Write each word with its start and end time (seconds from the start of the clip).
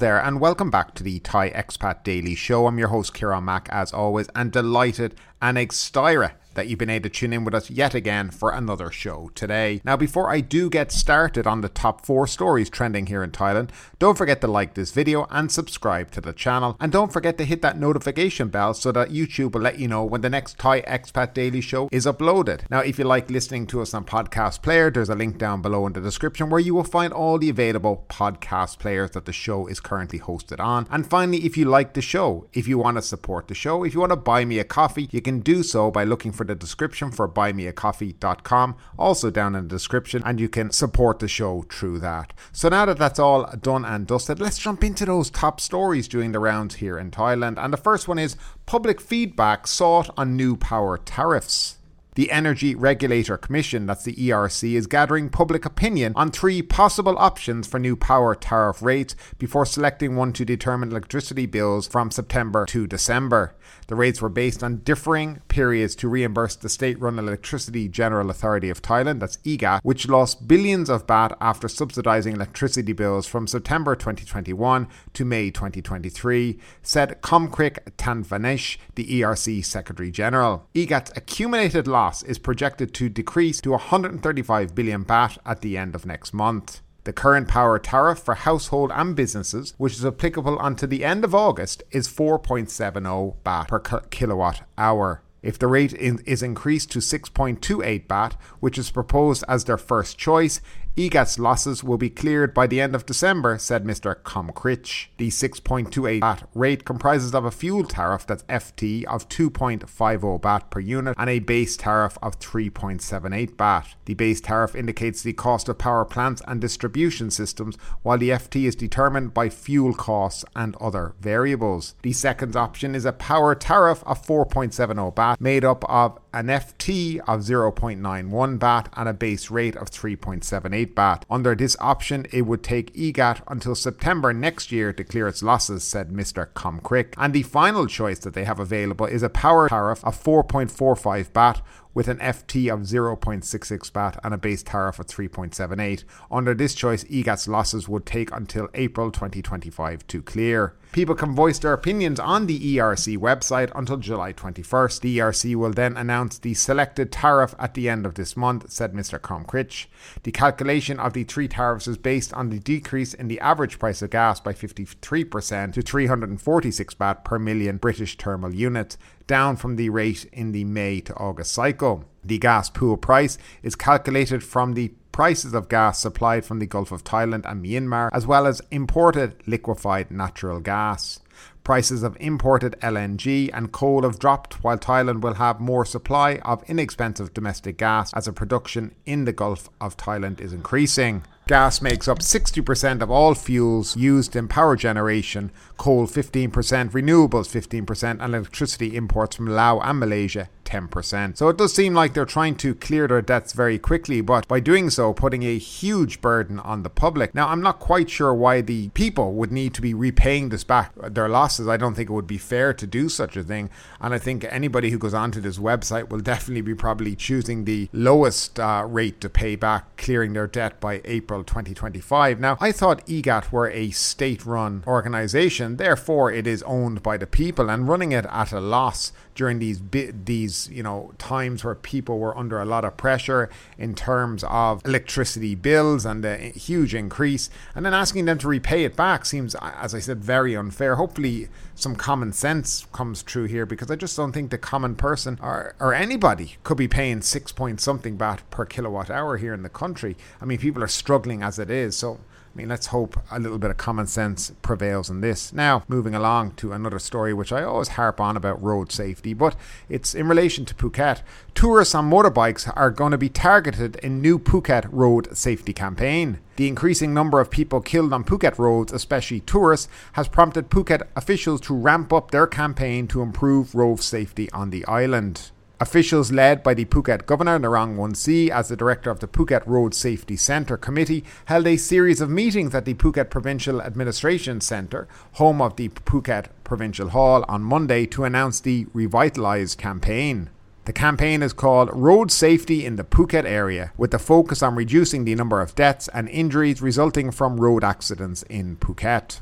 There, 0.00 0.18
and 0.18 0.40
welcome 0.40 0.70
back 0.70 0.94
to 0.94 1.02
the 1.02 1.18
Thai 1.18 1.50
Expat 1.50 2.04
Daily 2.04 2.34
Show. 2.34 2.66
I'm 2.66 2.78
your 2.78 2.88
host, 2.88 3.12
Kieran 3.12 3.44
Mack, 3.44 3.68
as 3.70 3.92
always, 3.92 4.28
and 4.34 4.50
delighted 4.50 5.14
and 5.42 5.58
excited 5.58 6.32
that 6.54 6.68
you've 6.68 6.78
been 6.78 6.90
able 6.90 7.04
to 7.04 7.08
tune 7.10 7.32
in 7.32 7.44
with 7.44 7.54
us 7.54 7.70
yet 7.70 7.94
again 7.94 8.30
for 8.30 8.50
another 8.50 8.90
show 8.90 9.30
today. 9.34 9.80
Now, 9.84 9.96
before 9.96 10.30
I 10.30 10.40
do 10.40 10.70
get 10.70 10.92
started 10.92 11.46
on 11.46 11.60
the 11.60 11.68
top 11.68 12.04
four 12.04 12.26
stories 12.26 12.70
trending 12.70 13.06
here 13.06 13.22
in 13.22 13.30
Thailand, 13.30 13.70
don't 13.98 14.18
forget 14.18 14.40
to 14.40 14.46
like 14.46 14.74
this 14.74 14.90
video 14.90 15.26
and 15.30 15.50
subscribe 15.50 16.10
to 16.12 16.20
the 16.20 16.32
channel. 16.32 16.76
And 16.80 16.92
don't 16.92 17.12
forget 17.12 17.38
to 17.38 17.44
hit 17.44 17.62
that 17.62 17.78
notification 17.78 18.48
bell 18.48 18.74
so 18.74 18.92
that 18.92 19.10
YouTube 19.10 19.52
will 19.52 19.60
let 19.60 19.78
you 19.78 19.88
know 19.88 20.04
when 20.04 20.20
the 20.20 20.30
next 20.30 20.58
Thai 20.58 20.82
Expat 20.82 21.34
Daily 21.34 21.60
Show 21.60 21.88
is 21.92 22.06
uploaded. 22.06 22.62
Now, 22.70 22.80
if 22.80 22.98
you 22.98 23.04
like 23.04 23.30
listening 23.30 23.66
to 23.68 23.82
us 23.82 23.94
on 23.94 24.04
Podcast 24.04 24.62
Player, 24.62 24.90
there's 24.90 25.10
a 25.10 25.14
link 25.14 25.38
down 25.38 25.62
below 25.62 25.86
in 25.86 25.92
the 25.92 26.00
description 26.00 26.50
where 26.50 26.60
you 26.60 26.74
will 26.74 26.84
find 26.84 27.12
all 27.12 27.38
the 27.38 27.50
available 27.50 28.04
podcast 28.08 28.78
players 28.78 29.10
that 29.12 29.24
the 29.24 29.32
show 29.32 29.66
is 29.66 29.80
currently 29.80 30.18
hosted 30.18 30.60
on. 30.60 30.86
And 30.90 31.06
finally, 31.06 31.44
if 31.44 31.56
you 31.56 31.64
like 31.64 31.94
the 31.94 32.02
show, 32.02 32.46
if 32.52 32.66
you 32.66 32.78
want 32.78 32.96
to 32.96 33.02
support 33.02 33.48
the 33.48 33.54
show, 33.54 33.84
if 33.84 33.94
you 33.94 34.00
want 34.00 34.10
to 34.10 34.16
buy 34.16 34.44
me 34.44 34.58
a 34.58 34.64
coffee, 34.64 35.08
you 35.10 35.20
can 35.20 35.40
do 35.40 35.62
so 35.62 35.90
by 35.90 36.04
looking 36.04 36.32
for 36.32 36.39
the 36.44 36.54
description 36.54 37.10
for 37.10 37.28
buymeacoffee.com, 37.28 38.76
also 38.98 39.30
down 39.30 39.54
in 39.54 39.64
the 39.64 39.74
description, 39.74 40.22
and 40.24 40.38
you 40.38 40.48
can 40.48 40.70
support 40.70 41.18
the 41.18 41.28
show 41.28 41.64
through 41.70 41.98
that. 42.00 42.32
So 42.52 42.68
now 42.68 42.84
that 42.86 42.98
that's 42.98 43.18
all 43.18 43.44
done 43.56 43.84
and 43.84 44.06
dusted, 44.06 44.40
let's 44.40 44.58
jump 44.58 44.84
into 44.84 45.04
those 45.04 45.30
top 45.30 45.60
stories 45.60 46.08
during 46.08 46.32
the 46.32 46.38
rounds 46.38 46.76
here 46.76 46.98
in 46.98 47.10
Thailand. 47.10 47.62
And 47.62 47.72
the 47.72 47.76
first 47.76 48.08
one 48.08 48.18
is 48.18 48.36
public 48.66 49.00
feedback 49.00 49.66
sought 49.66 50.10
on 50.16 50.36
new 50.36 50.56
power 50.56 50.98
tariffs. 50.98 51.79
The 52.20 52.30
Energy 52.32 52.74
Regulatory 52.74 53.38
Commission, 53.38 53.86
that's 53.86 54.04
the 54.04 54.12
ERC, 54.12 54.74
is 54.74 54.86
gathering 54.86 55.30
public 55.30 55.64
opinion 55.64 56.12
on 56.16 56.30
three 56.30 56.60
possible 56.60 57.16
options 57.16 57.66
for 57.66 57.78
new 57.78 57.96
power 57.96 58.34
tariff 58.34 58.82
rates 58.82 59.16
before 59.38 59.64
selecting 59.64 60.16
one 60.16 60.34
to 60.34 60.44
determine 60.44 60.90
electricity 60.90 61.46
bills 61.46 61.88
from 61.88 62.10
September 62.10 62.66
to 62.66 62.86
December. 62.86 63.54
The 63.86 63.94
rates 63.94 64.20
were 64.20 64.28
based 64.28 64.62
on 64.62 64.82
differing 64.82 65.40
periods 65.48 65.94
to 65.96 66.08
reimburse 66.08 66.56
the 66.56 66.68
state 66.68 67.00
run 67.00 67.18
Electricity 67.18 67.88
Generating 67.88 68.28
Authority 68.28 68.68
of 68.68 68.82
Thailand, 68.82 69.20
that's 69.20 69.38
EGAT, 69.44 69.80
which 69.82 70.06
lost 70.06 70.46
billions 70.46 70.90
of 70.90 71.06
baht 71.06 71.34
after 71.40 71.68
subsidizing 71.68 72.34
electricity 72.34 72.92
bills 72.92 73.26
from 73.26 73.46
September 73.46 73.96
2021 73.96 74.88
to 75.14 75.24
May 75.24 75.50
2023, 75.50 76.58
said 76.82 77.22
Komkrik 77.22 77.78
Tanvanesh, 77.96 78.76
the 78.94 79.06
ERC 79.22 79.64
Secretary 79.64 80.10
General. 80.10 80.68
EGAT's 80.74 81.12
accumulated 81.16 81.88
loss 81.88 82.09
is 82.26 82.38
projected 82.38 82.92
to 82.94 83.08
decrease 83.08 83.60
to 83.60 83.70
135 83.70 84.74
billion 84.74 85.04
baht 85.04 85.38
at 85.46 85.60
the 85.60 85.76
end 85.76 85.94
of 85.94 86.06
next 86.06 86.34
month. 86.34 86.80
The 87.04 87.12
current 87.12 87.48
power 87.48 87.78
tariff 87.78 88.18
for 88.18 88.34
household 88.34 88.92
and 88.94 89.16
businesses, 89.16 89.74
which 89.78 89.94
is 89.94 90.04
applicable 90.04 90.60
until 90.60 90.88
the 90.88 91.04
end 91.04 91.24
of 91.24 91.34
August, 91.34 91.82
is 91.90 92.08
4.70 92.08 93.36
baht 93.44 93.68
per 93.68 93.80
kilowatt 93.80 94.62
hour. 94.76 95.22
If 95.42 95.58
the 95.58 95.68
rate 95.68 95.94
is 95.94 96.42
increased 96.42 96.90
to 96.92 96.98
6.28 96.98 98.06
baht, 98.06 98.34
which 98.60 98.76
is 98.76 98.90
proposed 98.90 99.42
as 99.48 99.64
their 99.64 99.78
first 99.78 100.18
choice, 100.18 100.60
EGAT's 100.96 101.38
losses 101.38 101.84
will 101.84 101.96
be 101.96 102.10
cleared 102.10 102.52
by 102.52 102.66
the 102.66 102.80
end 102.80 102.96
of 102.96 103.06
December, 103.06 103.56
said 103.58 103.84
Mr. 103.84 104.16
Komkrich. 104.16 105.06
The 105.18 105.28
6.28 105.28 106.20
baht 106.20 106.42
rate 106.52 106.84
comprises 106.84 107.32
of 107.32 107.44
a 107.44 107.52
fuel 107.52 107.84
tariff 107.84 108.26
that's 108.26 108.42
FT 108.44 109.04
of 109.04 109.28
2.50 109.28 110.40
baht 110.40 110.68
per 110.68 110.80
unit 110.80 111.14
and 111.16 111.30
a 111.30 111.38
base 111.38 111.76
tariff 111.76 112.18
of 112.20 112.40
3.78 112.40 113.54
baht. 113.54 113.94
The 114.04 114.14
base 114.14 114.40
tariff 114.40 114.74
indicates 114.74 115.22
the 115.22 115.32
cost 115.32 115.68
of 115.68 115.78
power 115.78 116.04
plants 116.04 116.42
and 116.48 116.60
distribution 116.60 117.30
systems, 117.30 117.76
while 118.02 118.18
the 118.18 118.30
FT 118.30 118.64
is 118.64 118.74
determined 118.74 119.32
by 119.32 119.48
fuel 119.48 119.94
costs 119.94 120.44
and 120.56 120.76
other 120.80 121.14
variables. 121.20 121.94
The 122.02 122.12
second 122.12 122.56
option 122.56 122.96
is 122.96 123.04
a 123.04 123.12
power 123.12 123.54
tariff 123.54 124.02
of 124.06 124.26
4.70 124.26 125.14
baht 125.14 125.40
made 125.40 125.64
up 125.64 125.84
of 125.88 126.18
an 126.34 126.46
FT 126.46 127.20
of 127.20 127.40
0.91 127.40 128.58
baht 128.58 128.86
and 128.94 129.08
a 129.08 129.14
base 129.14 129.50
rate 129.50 129.76
of 129.76 129.90
3.78 129.90 130.79
baht. 130.86 131.22
Under 131.30 131.54
this 131.54 131.76
option, 131.80 132.26
it 132.32 132.42
would 132.42 132.62
take 132.62 132.94
EGAT 132.94 133.42
until 133.48 133.74
September 133.74 134.32
next 134.32 134.72
year 134.72 134.92
to 134.92 135.04
clear 135.04 135.28
its 135.28 135.42
losses, 135.42 135.84
said 135.84 136.10
Mr. 136.10 136.46
Komkrik. 136.52 137.14
And 137.16 137.32
the 137.32 137.42
final 137.42 137.86
choice 137.86 138.18
that 138.20 138.34
they 138.34 138.44
have 138.44 138.60
available 138.60 139.06
is 139.06 139.22
a 139.22 139.28
power 139.28 139.68
tariff 139.68 140.04
of 140.04 140.22
4.45 140.22 141.30
baht 141.30 141.62
with 141.94 142.08
an 142.08 142.18
FT 142.18 142.72
of 142.72 142.80
0.66 142.80 143.90
baht 143.90 144.18
and 144.22 144.34
a 144.34 144.38
base 144.38 144.62
tariff 144.62 144.98
of 144.98 145.06
3.78. 145.06 146.04
Under 146.30 146.54
this 146.54 146.74
choice, 146.74 147.04
EGAT's 147.04 147.48
losses 147.48 147.88
would 147.88 148.06
take 148.06 148.32
until 148.32 148.68
April 148.74 149.10
2025 149.10 150.06
to 150.06 150.22
clear. 150.22 150.74
People 150.92 151.14
can 151.14 151.36
voice 151.36 151.58
their 151.60 151.72
opinions 151.72 152.18
on 152.18 152.46
the 152.46 152.76
ERC 152.76 153.16
website 153.16 153.70
until 153.76 153.96
July 153.96 154.32
21st. 154.32 155.00
The 155.00 155.18
ERC 155.18 155.54
will 155.54 155.70
then 155.70 155.96
announce 155.96 156.38
the 156.38 156.54
selected 156.54 157.12
tariff 157.12 157.54
at 157.60 157.74
the 157.74 157.88
end 157.88 158.04
of 158.04 158.14
this 158.14 158.36
month, 158.36 158.72
said 158.72 158.92
Mr. 158.92 159.20
Komkrich. 159.20 159.86
The 160.24 160.32
calculation 160.32 160.98
of 160.98 161.12
the 161.12 161.22
three 161.22 161.46
tariffs 161.46 161.86
is 161.86 161.96
based 161.96 162.32
on 162.34 162.50
the 162.50 162.58
decrease 162.58 163.14
in 163.14 163.28
the 163.28 163.38
average 163.38 163.78
price 163.78 164.02
of 164.02 164.10
gas 164.10 164.40
by 164.40 164.52
53% 164.52 165.74
to 165.74 165.82
346 165.82 166.94
baht 166.94 167.24
per 167.24 167.38
million 167.38 167.76
British 167.76 168.16
thermal 168.16 168.52
units, 168.52 168.98
down 169.28 169.54
from 169.54 169.76
the 169.76 169.88
rate 169.90 170.28
in 170.32 170.50
the 170.50 170.64
May 170.64 171.00
to 171.00 171.14
August 171.14 171.52
cycle. 171.52 171.79
The 172.22 172.38
gas 172.38 172.68
pool 172.68 172.98
price 172.98 173.38
is 173.62 173.74
calculated 173.74 174.44
from 174.44 174.74
the 174.74 174.92
prices 175.12 175.54
of 175.54 175.70
gas 175.70 175.98
supplied 175.98 176.44
from 176.44 176.58
the 176.58 176.66
Gulf 176.66 176.92
of 176.92 177.04
Thailand 177.04 177.50
and 177.50 177.64
Myanmar, 177.64 178.10
as 178.12 178.26
well 178.26 178.46
as 178.46 178.60
imported 178.70 179.36
liquefied 179.46 180.10
natural 180.10 180.60
gas. 180.60 181.20
Prices 181.64 182.02
of 182.02 182.16
imported 182.20 182.76
LNG 182.82 183.50
and 183.54 183.72
coal 183.72 184.02
have 184.02 184.18
dropped, 184.18 184.62
while 184.62 184.76
Thailand 184.76 185.22
will 185.22 185.34
have 185.34 185.58
more 185.58 185.86
supply 185.86 186.36
of 186.44 186.62
inexpensive 186.68 187.32
domestic 187.32 187.78
gas 187.78 188.12
as 188.12 188.28
a 188.28 188.32
production 188.32 188.94
in 189.06 189.24
the 189.24 189.32
Gulf 189.32 189.70
of 189.80 189.96
Thailand 189.96 190.40
is 190.40 190.52
increasing. 190.52 191.22
Gas 191.48 191.80
makes 191.80 192.06
up 192.08 192.18
60% 192.18 193.00
of 193.00 193.10
all 193.10 193.34
fuels 193.34 193.96
used 193.96 194.36
in 194.36 194.48
power 194.48 194.76
generation, 194.76 195.50
coal 195.78 196.06
15%, 196.06 196.50
renewables 196.92 197.48
15%, 197.48 198.22
and 198.22 198.34
electricity 198.34 198.94
imports 198.94 199.36
from 199.36 199.46
Laos 199.46 199.82
and 199.84 199.98
Malaysia 199.98 200.48
10%. 200.70 201.36
So 201.36 201.48
it 201.48 201.56
does 201.56 201.74
seem 201.74 201.94
like 201.94 202.14
they're 202.14 202.24
trying 202.24 202.54
to 202.56 202.74
clear 202.74 203.08
their 203.08 203.22
debts 203.22 203.52
very 203.52 203.78
quickly, 203.78 204.20
but 204.20 204.46
by 204.46 204.60
doing 204.60 204.88
so, 204.88 205.12
putting 205.12 205.42
a 205.42 205.58
huge 205.58 206.20
burden 206.20 206.60
on 206.60 206.84
the 206.84 206.90
public. 206.90 207.34
Now, 207.34 207.48
I'm 207.48 207.60
not 207.60 207.80
quite 207.80 208.08
sure 208.08 208.32
why 208.32 208.60
the 208.60 208.88
people 208.90 209.32
would 209.34 209.50
need 209.50 209.74
to 209.74 209.82
be 209.82 209.94
repaying 209.94 210.50
this 210.50 210.62
back, 210.62 210.92
their 210.94 211.28
losses. 211.28 211.66
I 211.66 211.76
don't 211.76 211.94
think 211.94 212.08
it 212.08 212.12
would 212.12 212.26
be 212.26 212.38
fair 212.38 212.72
to 212.72 212.86
do 212.86 213.08
such 213.08 213.36
a 213.36 213.42
thing. 213.42 213.68
And 214.00 214.14
I 214.14 214.18
think 214.18 214.44
anybody 214.48 214.90
who 214.90 214.98
goes 214.98 215.14
onto 215.14 215.40
this 215.40 215.58
website 215.58 216.08
will 216.08 216.20
definitely 216.30 216.62
be 216.62 216.74
probably 216.74 217.16
choosing 217.16 217.64
the 217.64 217.88
lowest 217.92 218.60
uh, 218.60 218.84
rate 218.86 219.20
to 219.22 219.28
pay 219.28 219.56
back, 219.56 219.96
clearing 219.96 220.34
their 220.34 220.46
debt 220.46 220.80
by 220.80 221.00
April 221.04 221.42
2025. 221.42 222.38
Now, 222.38 222.56
I 222.60 222.70
thought 222.70 223.06
EGAT 223.08 223.50
were 223.50 223.70
a 223.70 223.90
state 223.90 224.46
run 224.46 224.84
organization, 224.86 225.76
therefore, 225.76 226.30
it 226.30 226.46
is 226.46 226.62
owned 226.62 227.02
by 227.02 227.16
the 227.16 227.26
people 227.26 227.68
and 227.68 227.88
running 227.88 228.12
it 228.12 228.26
at 228.30 228.52
a 228.52 228.60
loss 228.60 229.12
during 229.34 229.58
these 229.58 229.80
these 229.90 230.59
you 230.68 230.82
know 230.82 231.12
times 231.18 231.64
where 231.64 231.74
people 231.74 232.18
were 232.18 232.36
under 232.36 232.60
a 232.60 232.64
lot 232.64 232.84
of 232.84 232.96
pressure 232.96 233.48
in 233.78 233.94
terms 233.94 234.44
of 234.44 234.84
electricity 234.84 235.54
bills 235.54 236.04
and 236.04 236.24
the 236.24 236.36
huge 236.36 236.94
increase 236.94 237.48
and 237.74 237.86
then 237.86 237.94
asking 237.94 238.24
them 238.24 238.38
to 238.38 238.48
repay 238.48 238.84
it 238.84 238.96
back 238.96 239.24
seems 239.24 239.54
as 239.56 239.94
i 239.94 239.98
said 239.98 240.22
very 240.22 240.56
unfair. 240.56 240.96
Hopefully 240.96 241.48
some 241.74 241.96
common 241.96 242.32
sense 242.32 242.86
comes 242.92 243.22
true 243.22 243.44
here 243.44 243.64
because 243.64 243.90
i 243.90 243.96
just 243.96 244.16
don't 244.16 244.32
think 244.32 244.50
the 244.50 244.58
common 244.58 244.94
person 244.94 245.38
or, 245.42 245.74
or 245.80 245.94
anybody 245.94 246.56
could 246.64 246.76
be 246.76 246.88
paying 246.88 247.22
6 247.22 247.52
point 247.52 247.80
something 247.80 248.18
baht 248.18 248.40
per 248.50 248.64
kilowatt 248.64 249.10
hour 249.10 249.36
here 249.36 249.54
in 249.54 249.62
the 249.62 249.68
country. 249.68 250.16
I 250.40 250.44
mean 250.44 250.58
people 250.58 250.82
are 250.82 250.88
struggling 250.88 251.42
as 251.42 251.58
it 251.58 251.70
is 251.70 251.96
so 251.96 252.20
I 252.52 252.58
mean, 252.58 252.68
let's 252.68 252.88
hope 252.88 253.16
a 253.30 253.38
little 253.38 253.58
bit 253.58 253.70
of 253.70 253.76
common 253.76 254.08
sense 254.08 254.52
prevails 254.60 255.08
in 255.08 255.20
this. 255.20 255.52
Now, 255.52 255.84
moving 255.86 256.16
along 256.16 256.52
to 256.52 256.72
another 256.72 256.98
story 256.98 257.32
which 257.32 257.52
I 257.52 257.62
always 257.62 257.88
harp 257.90 258.20
on 258.20 258.36
about 258.36 258.60
road 258.60 258.90
safety, 258.90 259.34
but 259.34 259.54
it's 259.88 260.16
in 260.16 260.26
relation 260.28 260.64
to 260.64 260.74
Phuket. 260.74 261.22
Tourists 261.54 261.94
on 261.94 262.10
motorbikes 262.10 262.70
are 262.76 262.90
going 262.90 263.12
to 263.12 263.18
be 263.18 263.28
targeted 263.28 263.96
in 263.96 264.20
new 264.20 264.36
Phuket 264.36 264.88
road 264.90 265.36
safety 265.36 265.72
campaign. 265.72 266.40
The 266.56 266.66
increasing 266.66 267.14
number 267.14 267.38
of 267.38 267.52
people 267.52 267.80
killed 267.80 268.12
on 268.12 268.24
Phuket 268.24 268.58
roads, 268.58 268.92
especially 268.92 269.40
tourists, 269.40 269.88
has 270.14 270.26
prompted 270.26 270.70
Phuket 270.70 271.06
officials 271.14 271.60
to 271.62 271.74
ramp 271.74 272.12
up 272.12 272.32
their 272.32 272.48
campaign 272.48 273.06
to 273.08 273.22
improve 273.22 273.76
road 273.76 274.00
safety 274.00 274.50
on 274.50 274.70
the 274.70 274.84
island. 274.86 275.52
Officials 275.82 276.30
led 276.30 276.62
by 276.62 276.74
the 276.74 276.84
Phuket 276.84 277.24
Governor 277.24 277.58
Narong 277.58 277.96
Woonciew 277.96 278.50
as 278.50 278.68
the 278.68 278.76
director 278.76 279.08
of 279.08 279.20
the 279.20 279.26
Phuket 279.26 279.66
Road 279.66 279.94
Safety 279.94 280.36
Centre 280.36 280.76
Committee 280.76 281.24
held 281.46 281.66
a 281.66 281.78
series 281.78 282.20
of 282.20 282.28
meetings 282.28 282.74
at 282.74 282.84
the 282.84 282.92
Phuket 282.92 283.30
Provincial 283.30 283.80
Administration 283.80 284.60
Centre, 284.60 285.08
home 285.32 285.62
of 285.62 285.76
the 285.76 285.88
Phuket 285.88 286.48
Provincial 286.64 287.08
Hall, 287.08 287.46
on 287.48 287.62
Monday 287.62 288.04
to 288.04 288.24
announce 288.24 288.60
the 288.60 288.84
Revitalise 288.94 289.74
campaign. 289.74 290.50
The 290.84 290.92
campaign 290.92 291.42
is 291.42 291.54
called 291.54 291.88
Road 291.94 292.30
Safety 292.30 292.84
in 292.84 292.96
the 292.96 293.04
Phuket 293.04 293.46
Area, 293.46 293.92
with 293.96 294.10
the 294.10 294.18
focus 294.18 294.62
on 294.62 294.74
reducing 294.74 295.24
the 295.24 295.34
number 295.34 295.62
of 295.62 295.74
deaths 295.74 296.10
and 296.12 296.28
injuries 296.28 296.82
resulting 296.82 297.30
from 297.30 297.58
road 297.58 297.84
accidents 297.84 298.42
in 298.50 298.76
Phuket. 298.76 299.40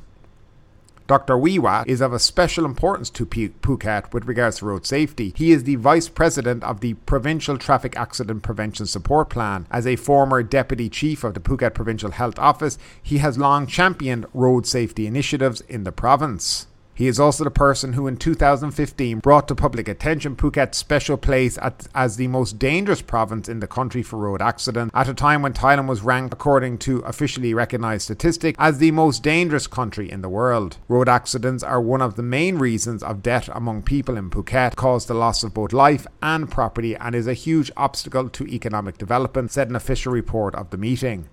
Dr. 1.08 1.36
Wiwa 1.36 1.86
is 1.86 2.02
of 2.02 2.12
a 2.12 2.18
special 2.18 2.66
importance 2.66 3.08
to 3.08 3.24
Phuket 3.24 4.12
with 4.12 4.26
regards 4.26 4.58
to 4.58 4.66
road 4.66 4.84
safety. 4.84 5.32
He 5.34 5.52
is 5.52 5.64
the 5.64 5.76
Vice 5.76 6.06
President 6.06 6.62
of 6.62 6.80
the 6.80 6.94
Provincial 7.06 7.56
Traffic 7.56 7.96
Accident 7.96 8.42
Prevention 8.42 8.84
Support 8.84 9.30
Plan. 9.30 9.66
As 9.70 9.86
a 9.86 9.96
former 9.96 10.42
Deputy 10.42 10.90
Chief 10.90 11.24
of 11.24 11.32
the 11.32 11.40
Phuket 11.40 11.72
Provincial 11.72 12.10
Health 12.10 12.38
Office, 12.38 12.76
he 13.02 13.18
has 13.18 13.38
long 13.38 13.66
championed 13.66 14.26
road 14.34 14.66
safety 14.66 15.06
initiatives 15.06 15.62
in 15.62 15.84
the 15.84 15.92
province. 15.92 16.66
He 16.98 17.06
is 17.06 17.20
also 17.20 17.44
the 17.44 17.50
person 17.52 17.92
who 17.92 18.08
in 18.08 18.16
2015 18.16 19.20
brought 19.20 19.46
to 19.46 19.54
public 19.54 19.86
attention 19.86 20.34
Phuket's 20.34 20.78
special 20.78 21.16
place 21.16 21.56
at, 21.62 21.86
as 21.94 22.16
the 22.16 22.26
most 22.26 22.58
dangerous 22.58 23.02
province 23.02 23.48
in 23.48 23.60
the 23.60 23.68
country 23.68 24.02
for 24.02 24.16
road 24.16 24.42
accidents, 24.42 24.90
at 24.92 25.08
a 25.08 25.14
time 25.14 25.40
when 25.40 25.52
Thailand 25.52 25.86
was 25.86 26.02
ranked, 26.02 26.34
according 26.34 26.78
to 26.78 26.98
officially 27.02 27.54
recognized 27.54 28.02
statistics, 28.02 28.56
as 28.58 28.78
the 28.78 28.90
most 28.90 29.22
dangerous 29.22 29.68
country 29.68 30.10
in 30.10 30.22
the 30.22 30.28
world. 30.28 30.78
Road 30.88 31.08
accidents 31.08 31.62
are 31.62 31.80
one 31.80 32.02
of 32.02 32.16
the 32.16 32.22
main 32.24 32.58
reasons 32.58 33.04
of 33.04 33.22
death 33.22 33.48
among 33.52 33.82
people 33.82 34.16
in 34.16 34.28
Phuket, 34.28 34.74
cause 34.74 35.06
the 35.06 35.14
loss 35.14 35.44
of 35.44 35.54
both 35.54 35.72
life 35.72 36.04
and 36.20 36.50
property, 36.50 36.96
and 36.96 37.14
is 37.14 37.28
a 37.28 37.32
huge 37.32 37.70
obstacle 37.76 38.28
to 38.30 38.48
economic 38.48 38.98
development, 38.98 39.52
said 39.52 39.70
an 39.70 39.76
official 39.76 40.12
report 40.12 40.52
of 40.56 40.70
the 40.70 40.76
meeting. 40.76 41.28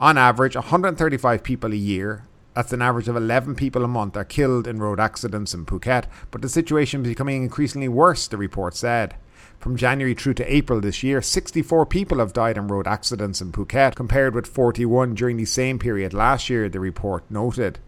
On 0.00 0.16
average, 0.16 0.56
135 0.56 1.42
people 1.42 1.74
a 1.74 1.76
year 1.76 2.24
that's 2.54 2.72
an 2.72 2.82
average 2.82 3.08
of 3.08 3.16
11 3.16 3.56
people 3.56 3.84
a 3.84 3.88
month 3.88 4.16
are 4.16 4.24
killed 4.24 4.66
in 4.66 4.78
road 4.78 5.00
accidents 5.00 5.54
in 5.54 5.66
Phuket, 5.66 6.04
but 6.30 6.40
the 6.40 6.48
situation 6.48 7.02
is 7.02 7.08
becoming 7.08 7.42
increasingly 7.42 7.88
worse, 7.88 8.28
the 8.28 8.36
report 8.36 8.76
said. 8.76 9.16
From 9.58 9.76
January 9.76 10.14
through 10.14 10.34
to 10.34 10.54
April 10.54 10.80
this 10.80 11.02
year, 11.02 11.20
64 11.20 11.86
people 11.86 12.18
have 12.18 12.32
died 12.32 12.56
in 12.56 12.68
road 12.68 12.86
accidents 12.86 13.40
in 13.40 13.50
Phuket, 13.50 13.94
compared 13.94 14.34
with 14.34 14.46
41 14.46 15.14
during 15.14 15.36
the 15.36 15.44
same 15.44 15.78
period 15.78 16.14
last 16.14 16.48
year, 16.48 16.68
the 16.68 16.80
report 16.80 17.24
noted. 17.30 17.78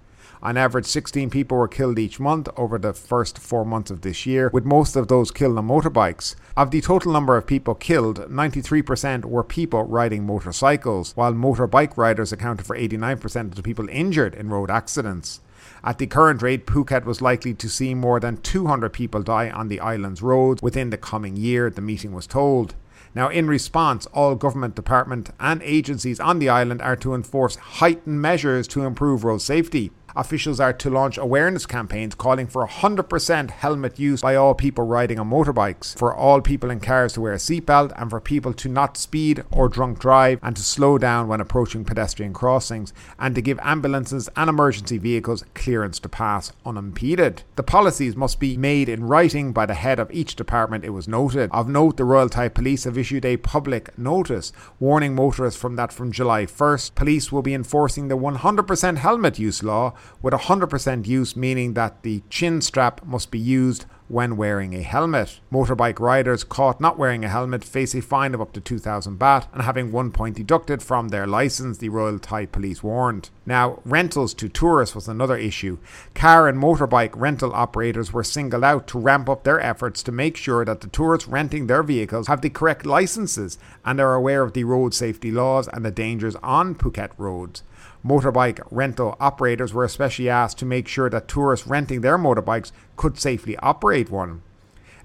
On 0.42 0.56
average, 0.56 0.84
16 0.86 1.30
people 1.30 1.56
were 1.56 1.68
killed 1.68 1.98
each 1.98 2.20
month 2.20 2.48
over 2.56 2.78
the 2.78 2.92
first 2.92 3.38
four 3.38 3.64
months 3.64 3.90
of 3.90 4.02
this 4.02 4.26
year, 4.26 4.50
with 4.52 4.64
most 4.64 4.94
of 4.94 5.08
those 5.08 5.30
killed 5.30 5.56
on 5.56 5.66
motorbikes. 5.66 6.36
Of 6.56 6.70
the 6.70 6.80
total 6.80 7.12
number 7.12 7.36
of 7.36 7.46
people 7.46 7.74
killed, 7.74 8.30
93% 8.30 9.24
were 9.24 9.42
people 9.42 9.84
riding 9.84 10.26
motorcycles, 10.26 11.16
while 11.16 11.32
motorbike 11.32 11.96
riders 11.96 12.32
accounted 12.32 12.66
for 12.66 12.76
89% 12.76 13.40
of 13.40 13.54
the 13.54 13.62
people 13.62 13.88
injured 13.88 14.34
in 14.34 14.50
road 14.50 14.70
accidents. 14.70 15.40
At 15.82 15.98
the 15.98 16.06
current 16.06 16.42
rate, 16.42 16.66
Phuket 16.66 17.04
was 17.04 17.22
likely 17.22 17.54
to 17.54 17.68
see 17.68 17.94
more 17.94 18.20
than 18.20 18.36
200 18.36 18.92
people 18.92 19.22
die 19.22 19.50
on 19.50 19.68
the 19.68 19.80
island's 19.80 20.22
roads 20.22 20.62
within 20.62 20.90
the 20.90 20.98
coming 20.98 21.36
year, 21.36 21.70
the 21.70 21.80
meeting 21.80 22.12
was 22.12 22.26
told. 22.26 22.74
Now, 23.14 23.28
in 23.28 23.46
response, 23.46 24.04
all 24.06 24.34
government 24.34 24.74
departments 24.74 25.30
and 25.40 25.62
agencies 25.62 26.20
on 26.20 26.38
the 26.38 26.50
island 26.50 26.82
are 26.82 26.96
to 26.96 27.14
enforce 27.14 27.56
heightened 27.56 28.20
measures 28.20 28.68
to 28.68 28.84
improve 28.84 29.24
road 29.24 29.40
safety 29.40 29.90
officials 30.16 30.60
are 30.60 30.72
to 30.72 30.90
launch 30.90 31.18
awareness 31.18 31.66
campaigns 31.66 32.14
calling 32.14 32.46
for 32.46 32.66
100% 32.66 33.50
helmet 33.50 33.98
use 33.98 34.20
by 34.20 34.34
all 34.34 34.54
people 34.54 34.84
riding 34.84 35.18
on 35.18 35.30
motorbikes, 35.30 35.96
for 35.98 36.14
all 36.14 36.40
people 36.40 36.70
in 36.70 36.80
cars 36.80 37.12
to 37.12 37.20
wear 37.20 37.34
a 37.34 37.36
seatbelt, 37.36 37.92
and 37.96 38.10
for 38.10 38.20
people 38.20 38.52
to 38.52 38.68
not 38.68 38.96
speed 38.96 39.44
or 39.50 39.68
drunk 39.68 39.98
drive 39.98 40.38
and 40.42 40.56
to 40.56 40.62
slow 40.62 40.98
down 40.98 41.28
when 41.28 41.40
approaching 41.40 41.84
pedestrian 41.84 42.32
crossings, 42.32 42.92
and 43.18 43.34
to 43.34 43.42
give 43.42 43.58
ambulances 43.62 44.28
and 44.36 44.48
emergency 44.48 44.98
vehicles 44.98 45.44
clearance 45.54 45.98
to 45.98 46.08
pass 46.08 46.52
unimpeded. 46.64 47.42
The 47.56 47.62
policies 47.62 48.16
must 48.16 48.40
be 48.40 48.56
made 48.56 48.88
in 48.88 49.04
writing 49.04 49.52
by 49.52 49.66
the 49.66 49.74
head 49.74 49.98
of 49.98 50.10
each 50.10 50.36
department, 50.36 50.84
it 50.84 50.90
was 50.90 51.08
noted. 51.08 51.50
Of 51.52 51.68
note, 51.68 51.96
the 51.96 52.04
Royal 52.04 52.28
Thai 52.28 52.48
Police 52.48 52.84
have 52.84 52.98
issued 52.98 53.24
a 53.24 53.36
public 53.36 53.96
notice 53.98 54.52
warning 54.80 55.14
motorists 55.14 55.60
from 55.60 55.76
that 55.76 55.92
from 55.92 56.12
July 56.12 56.46
1st, 56.46 56.94
police 56.94 57.32
will 57.32 57.42
be 57.42 57.54
enforcing 57.54 58.08
the 58.08 58.16
100% 58.16 58.96
helmet 58.96 59.38
use 59.38 59.62
law 59.62 59.94
with 60.22 60.34
100% 60.34 61.06
use, 61.06 61.36
meaning 61.36 61.74
that 61.74 62.02
the 62.02 62.22
chin 62.30 62.60
strap 62.60 63.04
must 63.04 63.30
be 63.30 63.38
used 63.38 63.86
when 64.08 64.36
wearing 64.36 64.74
a 64.74 64.82
helmet. 64.82 65.40
Motorbike 65.52 65.98
riders 65.98 66.44
caught 66.44 66.80
not 66.80 66.98
wearing 66.98 67.24
a 67.24 67.28
helmet 67.28 67.64
face 67.64 67.94
a 67.94 68.00
fine 68.00 68.34
of 68.34 68.40
up 68.40 68.52
to 68.52 68.60
2,000 68.60 69.18
baht 69.18 69.46
and 69.52 69.62
having 69.62 69.90
one 69.90 70.10
point 70.12 70.36
deducted 70.36 70.82
from 70.82 71.08
their 71.08 71.26
license, 71.26 71.78
the 71.78 71.88
Royal 71.88 72.18
Thai 72.18 72.46
Police 72.46 72.82
warned. 72.82 73.30
Now, 73.44 73.80
rentals 73.84 74.34
to 74.34 74.48
tourists 74.48 74.94
was 74.94 75.08
another 75.08 75.36
issue. 75.36 75.78
Car 76.14 76.48
and 76.48 76.58
motorbike 76.58 77.12
rental 77.14 77.52
operators 77.52 78.12
were 78.12 78.24
singled 78.24 78.64
out 78.64 78.86
to 78.88 78.98
ramp 78.98 79.28
up 79.28 79.44
their 79.44 79.60
efforts 79.60 80.02
to 80.04 80.12
make 80.12 80.36
sure 80.36 80.64
that 80.64 80.80
the 80.80 80.88
tourists 80.88 81.28
renting 81.28 81.66
their 81.66 81.82
vehicles 81.82 82.28
have 82.28 82.42
the 82.42 82.50
correct 82.50 82.86
licenses 82.86 83.58
and 83.84 84.00
are 84.00 84.14
aware 84.14 84.42
of 84.42 84.52
the 84.52 84.64
road 84.64 84.94
safety 84.94 85.30
laws 85.30 85.68
and 85.68 85.84
the 85.84 85.90
dangers 85.90 86.36
on 86.36 86.74
Phuket 86.74 87.10
roads. 87.18 87.62
Motorbike 88.06 88.60
rental 88.70 89.16
operators 89.18 89.74
were 89.74 89.82
especially 89.82 90.28
asked 90.28 90.58
to 90.58 90.64
make 90.64 90.86
sure 90.86 91.10
that 91.10 91.26
tourists 91.26 91.66
renting 91.66 92.02
their 92.02 92.16
motorbikes 92.16 92.70
could 92.96 93.18
safely 93.18 93.56
operate 93.56 94.10
one. 94.10 94.42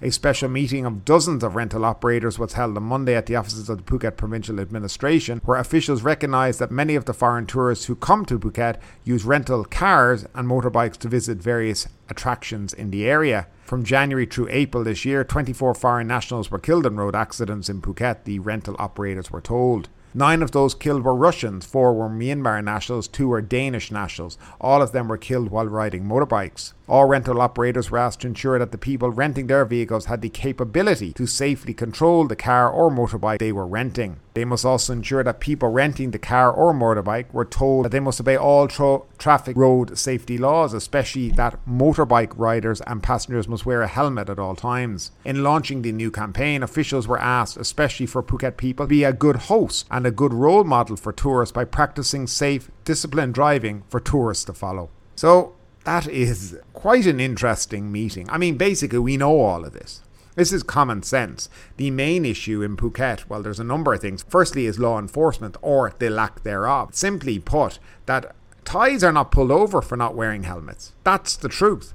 A 0.00 0.10
special 0.10 0.48
meeting 0.48 0.86
of 0.86 1.04
dozens 1.04 1.42
of 1.42 1.56
rental 1.56 1.84
operators 1.84 2.38
was 2.38 2.52
held 2.52 2.76
on 2.76 2.84
Monday 2.84 3.16
at 3.16 3.26
the 3.26 3.34
offices 3.34 3.68
of 3.68 3.78
the 3.78 3.82
Phuket 3.84 4.16
Provincial 4.16 4.60
Administration, 4.60 5.40
where 5.44 5.58
officials 5.58 6.02
recognised 6.02 6.60
that 6.60 6.70
many 6.70 6.94
of 6.94 7.04
the 7.04 7.14
foreign 7.14 7.46
tourists 7.46 7.86
who 7.86 7.96
come 7.96 8.24
to 8.24 8.38
Phuket 8.38 8.76
use 9.02 9.24
rental 9.24 9.64
cars 9.64 10.24
and 10.34 10.48
motorbikes 10.48 10.96
to 10.98 11.08
visit 11.08 11.38
various 11.38 11.88
attractions 12.08 12.72
in 12.72 12.90
the 12.90 13.08
area. 13.08 13.48
From 13.64 13.84
January 13.84 14.26
through 14.26 14.48
April 14.50 14.84
this 14.84 15.04
year, 15.04 15.24
24 15.24 15.74
foreign 15.74 16.06
nationals 16.06 16.52
were 16.52 16.58
killed 16.58 16.86
in 16.86 16.96
road 16.96 17.16
accidents 17.16 17.68
in 17.68 17.80
Phuket, 17.80 18.24
the 18.24 18.38
rental 18.38 18.76
operators 18.78 19.32
were 19.32 19.40
told. 19.40 19.88
Nine 20.14 20.42
of 20.42 20.50
those 20.50 20.74
killed 20.74 21.04
were 21.04 21.14
Russians, 21.14 21.64
four 21.64 21.94
were 21.94 22.08
Myanmar 22.08 22.62
nationals, 22.62 23.08
two 23.08 23.28
were 23.28 23.40
Danish 23.40 23.90
nationals. 23.90 24.36
All 24.60 24.82
of 24.82 24.92
them 24.92 25.08
were 25.08 25.16
killed 25.16 25.50
while 25.50 25.66
riding 25.66 26.04
motorbikes. 26.04 26.74
All 26.92 27.06
rental 27.06 27.40
operators 27.40 27.90
were 27.90 27.96
asked 27.96 28.20
to 28.20 28.26
ensure 28.26 28.58
that 28.58 28.70
the 28.70 28.76
people 28.76 29.08
renting 29.08 29.46
their 29.46 29.64
vehicles 29.64 30.04
had 30.04 30.20
the 30.20 30.28
capability 30.28 31.14
to 31.14 31.26
safely 31.26 31.72
control 31.72 32.26
the 32.26 32.36
car 32.36 32.68
or 32.68 32.90
motorbike 32.90 33.38
they 33.38 33.50
were 33.50 33.66
renting. 33.66 34.20
They 34.34 34.44
must 34.44 34.66
also 34.66 34.92
ensure 34.92 35.24
that 35.24 35.40
people 35.40 35.70
renting 35.70 36.10
the 36.10 36.18
car 36.18 36.52
or 36.52 36.74
motorbike 36.74 37.32
were 37.32 37.46
told 37.46 37.86
that 37.86 37.92
they 37.92 38.00
must 38.00 38.20
obey 38.20 38.36
all 38.36 38.68
tra- 38.68 39.00
traffic 39.16 39.56
road 39.56 39.96
safety 39.96 40.36
laws, 40.36 40.74
especially 40.74 41.30
that 41.30 41.58
motorbike 41.66 42.34
riders 42.36 42.82
and 42.82 43.02
passengers 43.02 43.48
must 43.48 43.64
wear 43.64 43.80
a 43.80 43.88
helmet 43.88 44.28
at 44.28 44.38
all 44.38 44.54
times. 44.54 45.12
In 45.24 45.42
launching 45.42 45.80
the 45.80 45.92
new 45.92 46.10
campaign, 46.10 46.62
officials 46.62 47.08
were 47.08 47.18
asked, 47.18 47.56
especially 47.56 48.04
for 48.04 48.22
Phuket 48.22 48.58
people, 48.58 48.84
to 48.84 48.90
be 48.90 49.04
a 49.04 49.14
good 49.14 49.36
host 49.48 49.86
and 49.90 50.06
a 50.06 50.10
good 50.10 50.34
role 50.34 50.64
model 50.64 50.96
for 50.96 51.14
tourists 51.14 51.54
by 51.54 51.64
practicing 51.64 52.26
safe, 52.26 52.70
disciplined 52.84 53.32
driving 53.32 53.82
for 53.88 53.98
tourists 53.98 54.44
to 54.44 54.52
follow. 54.52 54.90
So, 55.16 55.54
that 55.84 56.06
is 56.06 56.58
quite 56.72 57.06
an 57.06 57.20
interesting 57.20 57.90
meeting. 57.90 58.28
I 58.30 58.38
mean, 58.38 58.56
basically, 58.56 58.98
we 58.98 59.16
know 59.16 59.40
all 59.40 59.64
of 59.64 59.72
this. 59.72 60.02
This 60.34 60.52
is 60.52 60.62
common 60.62 61.02
sense. 61.02 61.50
The 61.76 61.90
main 61.90 62.24
issue 62.24 62.62
in 62.62 62.76
Phuket, 62.76 63.28
well, 63.28 63.42
there's 63.42 63.60
a 63.60 63.64
number 63.64 63.92
of 63.92 64.00
things. 64.00 64.24
Firstly, 64.28 64.66
is 64.66 64.78
law 64.78 64.98
enforcement 64.98 65.56
or 65.60 65.92
the 65.98 66.08
lack 66.08 66.42
thereof. 66.42 66.94
Simply 66.94 67.38
put, 67.38 67.78
that 68.06 68.34
Thais 68.64 69.04
are 69.04 69.12
not 69.12 69.30
pulled 69.30 69.50
over 69.50 69.82
for 69.82 69.96
not 69.96 70.14
wearing 70.14 70.44
helmets. 70.44 70.92
That's 71.04 71.36
the 71.36 71.48
truth. 71.48 71.92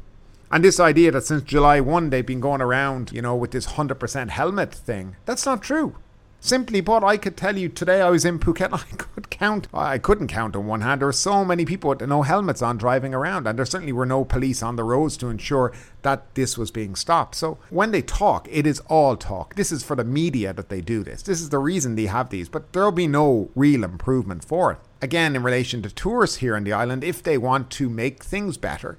And 0.52 0.64
this 0.64 0.80
idea 0.80 1.12
that 1.12 1.26
since 1.26 1.44
July 1.44 1.80
1 1.82 2.10
they've 2.10 2.26
been 2.26 2.40
going 2.40 2.62
around, 2.62 3.12
you 3.12 3.22
know, 3.22 3.36
with 3.36 3.52
this 3.52 3.68
100% 3.68 4.30
helmet 4.30 4.74
thing, 4.74 5.16
that's 5.26 5.46
not 5.46 5.62
true. 5.62 5.96
Simply 6.40 6.82
put, 6.84 7.04
I 7.04 7.18
could 7.18 7.36
tell 7.36 7.58
you 7.58 7.68
today 7.68 8.00
I 8.00 8.10
was 8.10 8.24
in 8.24 8.38
Phuket. 8.40 8.72
I 8.74 8.96
could 8.96 9.30
count. 9.30 9.68
I 9.74 9.98
couldn't 9.98 10.28
count 10.28 10.56
on 10.56 10.68
one 10.68 10.82
hand. 10.82 11.02
There 11.02 11.08
were 11.08 11.14
so 11.14 11.44
many 11.44 11.66
people 11.66 11.90
with 11.90 12.02
no 12.02 12.22
helmets 12.22 12.62
on 12.62 12.78
driving 12.78 13.14
around, 13.14 13.48
and 13.48 13.58
there 13.58 13.66
certainly 13.66 13.92
were 13.92 14.06
no 14.06 14.24
police 14.24 14.62
on 14.62 14.76
the 14.76 14.84
roads 14.84 15.18
to 15.18 15.28
ensure 15.28 15.74
that 16.04 16.36
this 16.36 16.58
was 16.58 16.70
being 16.70 16.96
stopped. 16.96 17.36
So 17.36 17.58
when 17.70 17.92
they 17.92 18.02
talk, 18.02 18.48
it 18.52 18.68
is 18.68 18.80
all 18.82 19.18
talk. 19.18 19.56
This 19.56 19.72
is 19.72 19.84
for 19.84 19.96
the 19.96 20.04
media 20.04 20.54
that 20.54 20.70
they 20.70 20.80
do 20.80 21.04
this. 21.04 21.24
This 21.24 21.42
is 21.42 21.50
the 21.50 21.60
reason 21.60 21.96
they 21.96 22.06
have 22.06 22.30
these, 22.30 22.50
but 22.50 22.72
there'll 22.72 22.92
be 22.92 23.08
no 23.08 23.50
real 23.56 23.84
improvement 23.84 24.46
for 24.46 24.72
it. 24.74 24.78
Again, 25.02 25.36
in 25.36 25.44
relation 25.44 25.82
to 25.82 25.90
tourists 25.90 26.38
here 26.38 26.56
on 26.56 26.64
the 26.64 26.74
island, 26.74 27.04
if 27.04 27.22
they 27.22 27.38
want 27.38 27.70
to 27.72 27.90
make 27.90 28.24
things 28.24 28.58
better, 28.58 28.98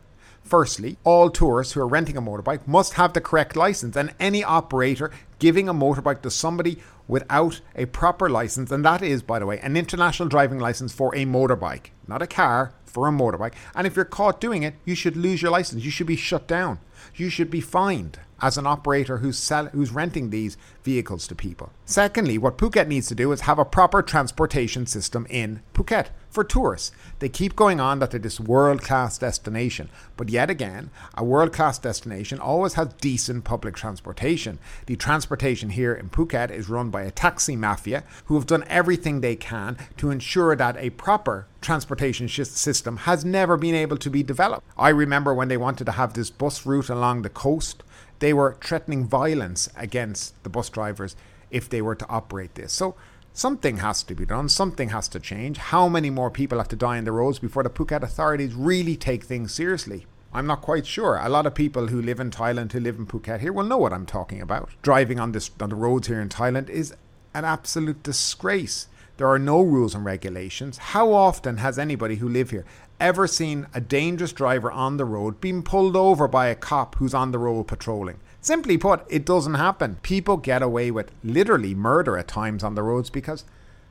Firstly, 0.48 0.96
all 1.04 1.28
tourists 1.28 1.74
who 1.74 1.80
are 1.82 1.86
renting 1.86 2.16
a 2.16 2.22
motorbike 2.22 2.66
must 2.66 2.94
have 2.94 3.12
the 3.12 3.20
correct 3.20 3.54
license, 3.54 3.96
and 3.96 4.14
any 4.18 4.42
operator 4.42 5.10
giving 5.38 5.68
a 5.68 5.74
motorbike 5.74 6.22
to 6.22 6.30
somebody 6.30 6.78
without 7.08 7.60
a 7.74 7.86
proper 7.86 8.28
license, 8.28 8.70
and 8.70 8.84
that 8.84 9.02
is, 9.02 9.22
by 9.22 9.38
the 9.38 9.46
way, 9.46 9.58
an 9.60 9.76
international 9.76 10.28
driving 10.28 10.58
license 10.58 10.92
for 10.92 11.12
a 11.16 11.24
motorbike, 11.24 11.86
not 12.06 12.22
a 12.22 12.26
car, 12.26 12.74
for 12.88 13.06
a 13.06 13.12
motorbike. 13.12 13.54
And 13.74 13.86
if 13.86 13.96
you're 13.96 14.04
caught 14.04 14.40
doing 14.40 14.62
it, 14.62 14.74
you 14.84 14.94
should 14.94 15.16
lose 15.16 15.42
your 15.42 15.50
license. 15.50 15.84
You 15.84 15.90
should 15.90 16.06
be 16.06 16.16
shut 16.16 16.46
down. 16.46 16.80
You 17.14 17.30
should 17.30 17.50
be 17.50 17.60
fined 17.60 18.18
as 18.40 18.56
an 18.56 18.66
operator 18.66 19.18
who's 19.18 19.38
sell, 19.38 19.66
who's 19.66 19.90
renting 19.90 20.30
these 20.30 20.56
vehicles 20.84 21.26
to 21.26 21.34
people. 21.34 21.72
Secondly, 21.84 22.38
what 22.38 22.58
Phuket 22.58 22.86
needs 22.86 23.08
to 23.08 23.14
do 23.14 23.32
is 23.32 23.42
have 23.42 23.58
a 23.58 23.64
proper 23.64 24.02
transportation 24.02 24.86
system 24.86 25.26
in 25.28 25.60
Phuket 25.74 26.08
for 26.30 26.44
tourists. 26.44 26.92
They 27.18 27.28
keep 27.28 27.56
going 27.56 27.80
on 27.80 27.98
that 27.98 28.10
they're 28.10 28.20
this 28.20 28.38
world 28.38 28.82
class 28.82 29.18
destination, 29.18 29.88
but 30.16 30.28
yet 30.28 30.50
again, 30.50 30.90
a 31.14 31.24
world 31.24 31.52
class 31.52 31.78
destination 31.78 32.38
always 32.38 32.74
has 32.74 32.92
decent 33.00 33.44
public 33.44 33.74
transportation. 33.74 34.58
The 34.86 34.96
transportation 34.96 35.70
here 35.70 35.94
in 35.94 36.10
Phuket 36.10 36.50
is 36.50 36.68
run 36.68 36.90
by 36.90 37.02
a 37.02 37.10
taxi 37.10 37.56
mafia 37.56 38.04
who 38.26 38.34
have 38.36 38.46
done 38.46 38.64
everything 38.68 39.20
they 39.20 39.36
can 39.36 39.78
to 39.96 40.10
ensure 40.10 40.54
that 40.54 40.76
a 40.76 40.90
proper 40.90 41.46
transportation 41.60 42.28
system 42.28 42.98
has 42.98 43.24
never 43.24 43.56
been 43.56 43.74
able 43.74 43.96
to 43.98 44.10
be 44.10 44.22
developed. 44.22 44.66
I 44.76 44.90
remember 44.90 45.34
when 45.34 45.48
they 45.48 45.56
wanted 45.56 45.84
to 45.84 45.92
have 45.92 46.14
this 46.14 46.30
bus 46.30 46.64
route 46.64 46.88
along 46.88 47.22
the 47.22 47.28
coast, 47.28 47.82
they 48.20 48.32
were 48.32 48.56
threatening 48.60 49.06
violence 49.06 49.68
against 49.76 50.42
the 50.42 50.50
bus 50.50 50.68
drivers 50.70 51.16
if 51.50 51.68
they 51.68 51.82
were 51.82 51.94
to 51.94 52.08
operate 52.08 52.54
this. 52.54 52.72
So 52.72 52.94
something 53.32 53.78
has 53.78 54.02
to 54.04 54.14
be 54.14 54.26
done, 54.26 54.48
something 54.48 54.90
has 54.90 55.08
to 55.08 55.20
change. 55.20 55.58
How 55.58 55.88
many 55.88 56.10
more 56.10 56.30
people 56.30 56.58
have 56.58 56.68
to 56.68 56.76
die 56.76 56.98
on 56.98 57.04
the 57.04 57.12
roads 57.12 57.38
before 57.38 57.62
the 57.62 57.70
Phuket 57.70 58.02
authorities 58.02 58.54
really 58.54 58.96
take 58.96 59.24
things 59.24 59.52
seriously? 59.52 60.06
I'm 60.32 60.46
not 60.46 60.60
quite 60.60 60.86
sure. 60.86 61.16
A 61.16 61.28
lot 61.28 61.46
of 61.46 61.54
people 61.54 61.86
who 61.86 62.02
live 62.02 62.20
in 62.20 62.30
Thailand, 62.30 62.72
who 62.72 62.80
live 62.80 62.98
in 62.98 63.06
Phuket 63.06 63.40
here, 63.40 63.52
will 63.52 63.64
know 63.64 63.78
what 63.78 63.94
I'm 63.94 64.04
talking 64.04 64.42
about. 64.42 64.70
Driving 64.82 65.18
on 65.18 65.32
this 65.32 65.50
on 65.60 65.70
the 65.70 65.74
roads 65.74 66.08
here 66.08 66.20
in 66.20 66.28
Thailand 66.28 66.68
is 66.68 66.94
an 67.32 67.44
absolute 67.44 68.02
disgrace. 68.02 68.88
There 69.18 69.28
are 69.28 69.38
no 69.38 69.60
rules 69.60 69.96
and 69.96 70.04
regulations. 70.04 70.78
How 70.78 71.12
often 71.12 71.56
has 71.56 71.76
anybody 71.76 72.16
who 72.16 72.28
live 72.28 72.50
here 72.50 72.64
ever 73.00 73.26
seen 73.26 73.66
a 73.74 73.80
dangerous 73.80 74.32
driver 74.32 74.70
on 74.70 74.96
the 74.96 75.04
road 75.04 75.40
being 75.40 75.64
pulled 75.64 75.96
over 75.96 76.28
by 76.28 76.46
a 76.46 76.54
cop 76.54 76.94
who's 76.94 77.14
on 77.14 77.32
the 77.32 77.38
road 77.40 77.64
patrolling? 77.64 78.20
Simply 78.40 78.78
put, 78.78 79.04
it 79.08 79.26
doesn't 79.26 79.54
happen. 79.54 79.98
People 80.02 80.36
get 80.36 80.62
away 80.62 80.92
with 80.92 81.10
literally 81.24 81.74
murder 81.74 82.16
at 82.16 82.28
times 82.28 82.62
on 82.62 82.76
the 82.76 82.84
roads 82.84 83.10
because 83.10 83.44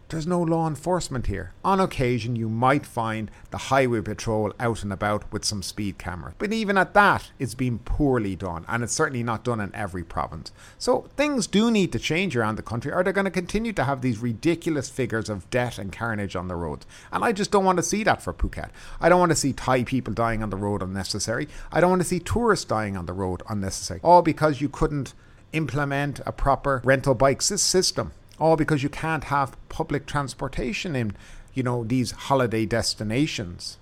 there's 0.09 0.27
no 0.27 0.41
law 0.41 0.67
enforcement 0.67 1.27
here. 1.27 1.51
On 1.65 1.81
occasion, 1.81 2.37
you 2.37 2.47
might 2.47 2.85
find 2.85 3.29
the 3.51 3.57
highway 3.57 3.99
patrol 3.99 4.53
out 4.57 4.81
and 4.83 4.93
about 4.93 5.29
with 5.33 5.43
some 5.43 5.61
speed 5.61 5.97
cameras. 5.97 6.35
But 6.37 6.53
even 6.53 6.77
at 6.77 6.93
that, 6.93 7.31
it's 7.39 7.55
been 7.55 7.79
poorly 7.79 8.35
done, 8.35 8.63
and 8.69 8.83
it's 8.83 8.93
certainly 8.93 9.23
not 9.23 9.43
done 9.43 9.59
in 9.59 9.75
every 9.75 10.03
province. 10.03 10.53
So 10.77 11.09
things 11.17 11.45
do 11.45 11.69
need 11.69 11.91
to 11.91 11.99
change 11.99 12.37
around 12.37 12.55
the 12.55 12.61
country, 12.61 12.91
or 12.91 13.03
they're 13.03 13.11
going 13.11 13.25
to 13.25 13.31
continue 13.31 13.73
to 13.73 13.83
have 13.83 14.01
these 14.01 14.19
ridiculous 14.19 14.89
figures 14.89 15.29
of 15.29 15.49
death 15.49 15.77
and 15.77 15.91
carnage 15.91 16.37
on 16.37 16.47
the 16.47 16.55
roads. 16.55 16.85
And 17.11 17.23
I 17.25 17.33
just 17.33 17.51
don't 17.51 17.65
want 17.65 17.77
to 17.77 17.83
see 17.83 18.03
that 18.03 18.21
for 18.21 18.33
Phuket. 18.33 18.69
I 19.01 19.09
don't 19.09 19.19
want 19.19 19.31
to 19.31 19.35
see 19.35 19.51
Thai 19.51 19.83
people 19.83 20.13
dying 20.13 20.41
on 20.41 20.51
the 20.51 20.57
road 20.57 20.81
unnecessary. 20.81 21.49
I 21.69 21.81
don't 21.81 21.89
want 21.89 22.01
to 22.01 22.07
see 22.07 22.19
tourists 22.19 22.65
dying 22.65 22.95
on 22.95 23.07
the 23.07 23.13
road 23.13 23.43
unnecessary. 23.49 23.99
All 24.03 24.21
because 24.21 24.61
you 24.61 24.69
couldn't 24.69 25.13
implement 25.51 26.21
a 26.25 26.31
proper 26.31 26.81
rental 26.85 27.13
bike 27.13 27.41
system 27.41 28.11
all 28.39 28.55
because 28.55 28.83
you 28.83 28.89
can't 28.89 29.25
have 29.25 29.57
public 29.69 30.05
transportation 30.05 30.95
in, 30.95 31.15
you 31.53 31.63
know, 31.63 31.83
these 31.83 32.11
holiday 32.11 32.65
destinations. 32.65 33.77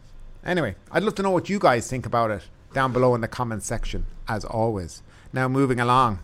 Anyway, 0.46 0.76
I'd 0.92 1.04
love 1.04 1.16
to 1.16 1.24
know 1.24 1.32
what 1.32 1.50
you 1.50 1.60
guys 1.60 1.90
think 1.90 2.06
about 2.06 2.32
it 2.32 2.44
down 2.74 2.94
below 2.94 3.16
in 3.16 3.22
the 3.22 3.28
comment 3.28 3.64
section, 3.64 4.06
as 4.28 4.46
always. 4.46 5.02
Now, 5.34 5.48
moving 5.48 5.80
along. 5.80 6.20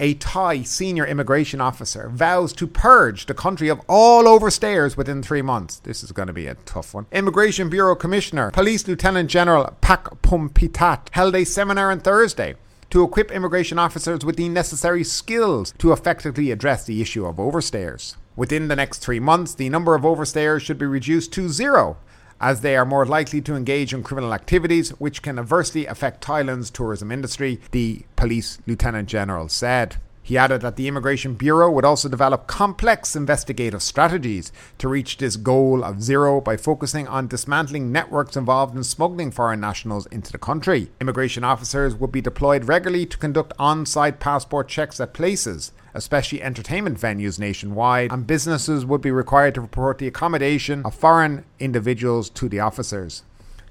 A 0.00 0.14
Thai 0.14 0.62
senior 0.62 1.04
immigration 1.04 1.60
officer 1.60 2.08
vows 2.08 2.52
to 2.52 2.68
purge 2.68 3.26
the 3.26 3.34
country 3.34 3.68
of 3.68 3.80
all 3.88 4.24
overstayers 4.24 4.96
within 4.96 5.24
three 5.24 5.42
months. 5.42 5.80
This 5.80 6.04
is 6.04 6.12
going 6.12 6.28
to 6.28 6.32
be 6.32 6.46
a 6.46 6.54
tough 6.54 6.94
one. 6.94 7.06
Immigration 7.10 7.68
Bureau 7.68 7.96
Commissioner, 7.96 8.52
Police 8.52 8.86
Lieutenant 8.86 9.28
General 9.28 9.76
Pak 9.80 10.04
Pumpitat 10.22 11.08
held 11.10 11.34
a 11.34 11.44
seminar 11.44 11.90
on 11.90 11.98
Thursday 11.98 12.54
to 12.90 13.02
equip 13.02 13.30
immigration 13.30 13.78
officers 13.78 14.24
with 14.24 14.36
the 14.36 14.48
necessary 14.48 15.04
skills 15.04 15.74
to 15.78 15.92
effectively 15.92 16.50
address 16.50 16.84
the 16.84 17.00
issue 17.02 17.26
of 17.26 17.36
overstayers. 17.36 18.16
Within 18.36 18.68
the 18.68 18.76
next 18.76 18.98
three 18.98 19.20
months, 19.20 19.54
the 19.54 19.68
number 19.68 19.94
of 19.94 20.02
overstayers 20.02 20.60
should 20.60 20.78
be 20.78 20.86
reduced 20.86 21.32
to 21.32 21.48
zero, 21.48 21.96
as 22.40 22.60
they 22.60 22.76
are 22.76 22.84
more 22.84 23.04
likely 23.04 23.40
to 23.42 23.56
engage 23.56 23.92
in 23.92 24.02
criminal 24.02 24.32
activities 24.32 24.90
which 25.00 25.22
can 25.22 25.38
adversely 25.38 25.86
affect 25.86 26.24
Thailand's 26.24 26.70
tourism 26.70 27.10
industry, 27.10 27.60
the 27.72 28.04
police 28.16 28.58
lieutenant 28.66 29.08
general 29.08 29.48
said. 29.48 29.96
He 30.28 30.36
added 30.36 30.60
that 30.60 30.76
the 30.76 30.88
Immigration 30.88 31.36
Bureau 31.36 31.70
would 31.70 31.86
also 31.86 32.06
develop 32.06 32.46
complex 32.46 33.16
investigative 33.16 33.82
strategies 33.82 34.52
to 34.76 34.86
reach 34.86 35.16
this 35.16 35.36
goal 35.36 35.82
of 35.82 36.02
zero 36.02 36.38
by 36.42 36.58
focusing 36.58 37.08
on 37.08 37.28
dismantling 37.28 37.90
networks 37.92 38.36
involved 38.36 38.76
in 38.76 38.84
smuggling 38.84 39.30
foreign 39.30 39.60
nationals 39.60 40.04
into 40.08 40.30
the 40.30 40.36
country. 40.36 40.90
Immigration 41.00 41.44
officers 41.44 41.94
would 41.94 42.12
be 42.12 42.20
deployed 42.20 42.66
regularly 42.66 43.06
to 43.06 43.16
conduct 43.16 43.54
on 43.58 43.86
site 43.86 44.20
passport 44.20 44.68
checks 44.68 45.00
at 45.00 45.14
places 45.14 45.72
especially 45.94 46.42
entertainment 46.42 47.00
venues 47.00 47.38
nationwide, 47.38 48.12
and 48.12 48.26
businesses 48.26 48.84
would 48.84 49.00
be 49.00 49.10
required 49.10 49.54
to 49.54 49.60
report 49.60 49.98
the 49.98 50.06
accommodation 50.06 50.84
of 50.84 50.94
foreign 50.94 51.44
individuals 51.58 52.30
to 52.30 52.48
the 52.48 52.60
officers. 52.60 53.24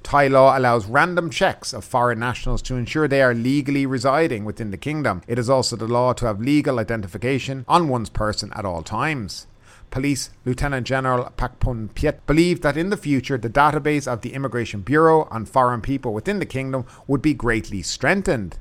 Thai 0.08 0.30
law 0.30 0.58
allows 0.58 0.86
random 0.86 1.30
checks 1.30 1.74
of 1.74 1.84
foreign 1.84 2.20
nationals 2.20 2.62
to 2.62 2.76
ensure 2.76 3.10
they 3.10 3.22
are 3.22 3.34
legally 3.34 3.86
residing 3.86 4.46
within 4.46 4.72
the 4.72 4.78
kingdom. 4.78 5.22
It 5.28 5.38
is 5.38 5.50
also 5.50 5.76
the 5.76 5.86
law 5.86 6.14
to 6.14 6.28
have 6.28 6.40
legal 6.40 6.80
identification 6.80 7.66
on 7.68 7.90
one's 7.90 8.10
person 8.10 8.54
at 8.56 8.64
all 8.64 8.84
times. 8.84 9.48
Police 9.92 10.30
Lieutenant 10.46 10.88
General 10.88 11.34
Pakphumpipat 11.38 12.20
believed 12.26 12.64
that 12.64 12.78
in 12.78 12.90
the 12.90 12.96
future 12.96 13.38
the 13.38 13.50
database 13.50 14.08
of 14.08 14.22
the 14.22 14.34
Immigration 14.34 14.80
Bureau 14.80 15.28
on 15.30 15.44
foreign 15.44 15.82
people 15.82 16.14
within 16.14 16.40
the 16.40 16.46
kingdom 16.46 16.86
would 17.06 17.22
be 17.22 17.34
greatly 17.34 17.82
strengthened. 17.82 18.58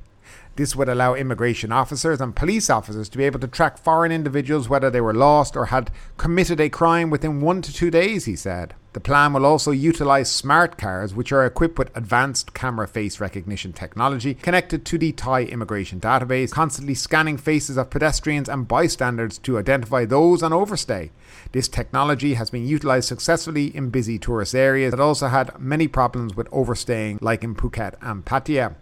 This 0.57 0.75
would 0.75 0.89
allow 0.89 1.13
immigration 1.13 1.71
officers 1.71 2.19
and 2.19 2.35
police 2.35 2.67
officers 2.67 3.09
to 3.09 3.17
be 3.19 3.25
able 3.25 3.39
to 3.41 3.47
track 3.47 3.77
foreign 3.77 4.11
individuals 4.11 4.67
whether 4.67 4.89
they 4.89 4.99
were 4.99 5.13
lost 5.13 5.55
or 5.55 5.67
had 5.67 5.91
committed 6.17 6.59
a 6.59 6.67
crime 6.67 7.11
within 7.11 7.41
one 7.41 7.61
to 7.61 7.71
two 7.71 7.91
days, 7.91 8.25
he 8.25 8.35
said. 8.35 8.73
The 8.93 8.99
plan 8.99 9.33
will 9.33 9.45
also 9.45 9.69
utilize 9.69 10.31
smart 10.31 10.75
cars, 10.75 11.13
which 11.13 11.31
are 11.31 11.45
equipped 11.45 11.77
with 11.77 11.95
advanced 11.95 12.55
camera 12.55 12.87
face 12.87 13.19
recognition 13.19 13.71
technology 13.71 14.33
connected 14.33 14.83
to 14.85 14.97
the 14.97 15.11
Thai 15.11 15.43
immigration 15.43 15.99
database, 15.99 16.49
constantly 16.49 16.95
scanning 16.95 17.37
faces 17.37 17.77
of 17.77 17.91
pedestrians 17.91 18.49
and 18.49 18.67
bystanders 18.67 19.37
to 19.37 19.59
identify 19.59 20.05
those 20.05 20.41
on 20.41 20.53
overstay. 20.53 21.11
This 21.51 21.67
technology 21.67 22.33
has 22.33 22.49
been 22.49 22.65
utilized 22.65 23.07
successfully 23.07 23.67
in 23.75 23.91
busy 23.91 24.17
tourist 24.17 24.55
areas 24.55 24.89
that 24.89 24.99
also 24.99 25.27
had 25.27 25.59
many 25.59 25.87
problems 25.87 26.35
with 26.35 26.49
overstaying, 26.51 27.19
like 27.21 27.43
in 27.43 27.53
Phuket 27.53 27.93
and 28.01 28.25
Pattaya. 28.25 28.73